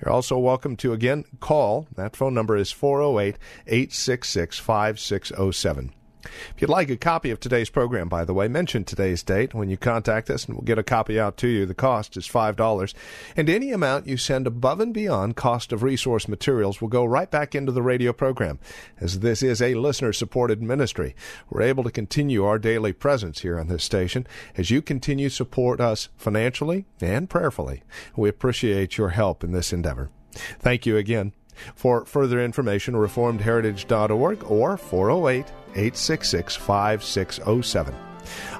You're 0.00 0.12
also 0.12 0.38
welcome 0.38 0.76
to 0.76 0.94
again 0.94 1.24
call. 1.40 1.88
That 1.94 2.16
phone 2.16 2.32
number 2.32 2.56
is 2.56 2.72
408 2.72 3.36
866 3.66 4.58
5607. 4.58 5.92
If 6.24 6.60
you'd 6.60 6.70
like 6.70 6.90
a 6.90 6.96
copy 6.96 7.30
of 7.30 7.40
today's 7.40 7.70
program, 7.70 8.08
by 8.08 8.24
the 8.24 8.34
way, 8.34 8.48
mention 8.48 8.84
today's 8.84 9.22
date 9.22 9.54
when 9.54 9.68
you 9.68 9.76
contact 9.76 10.30
us, 10.30 10.44
and 10.44 10.54
we'll 10.54 10.64
get 10.64 10.78
a 10.78 10.82
copy 10.82 11.18
out 11.18 11.36
to 11.38 11.48
you. 11.48 11.66
The 11.66 11.74
cost 11.74 12.16
is 12.16 12.28
$5. 12.28 12.94
And 13.36 13.48
any 13.48 13.72
amount 13.72 14.06
you 14.06 14.16
send 14.16 14.46
above 14.46 14.80
and 14.80 14.92
beyond 14.92 15.36
cost 15.36 15.72
of 15.72 15.82
resource 15.82 16.28
materials 16.28 16.80
will 16.80 16.88
go 16.88 17.04
right 17.04 17.30
back 17.30 17.54
into 17.54 17.72
the 17.72 17.82
radio 17.82 18.12
program. 18.12 18.58
As 19.00 19.20
this 19.20 19.42
is 19.42 19.60
a 19.60 19.74
listener 19.74 20.12
supported 20.12 20.62
ministry, 20.62 21.14
we're 21.50 21.62
able 21.62 21.84
to 21.84 21.90
continue 21.90 22.44
our 22.44 22.58
daily 22.58 22.92
presence 22.92 23.40
here 23.40 23.58
on 23.58 23.68
this 23.68 23.84
station 23.84 24.26
as 24.56 24.70
you 24.70 24.82
continue 24.82 25.28
to 25.28 25.34
support 25.34 25.80
us 25.80 26.08
financially 26.16 26.86
and 27.00 27.28
prayerfully. 27.28 27.82
We 28.16 28.28
appreciate 28.28 28.96
your 28.96 29.10
help 29.10 29.44
in 29.44 29.52
this 29.52 29.72
endeavor. 29.72 30.10
Thank 30.58 30.86
you 30.86 30.96
again. 30.96 31.32
For 31.74 32.04
further 32.04 32.42
information, 32.42 32.94
reformedheritage.org 32.94 34.44
or 34.50 34.76
408 34.76 35.46
866 35.70 36.56
5607. 36.56 37.94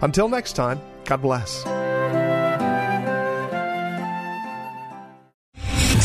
Until 0.02 0.28
next 0.28 0.54
time, 0.54 0.80
God 1.04 1.22
bless. 1.22 1.83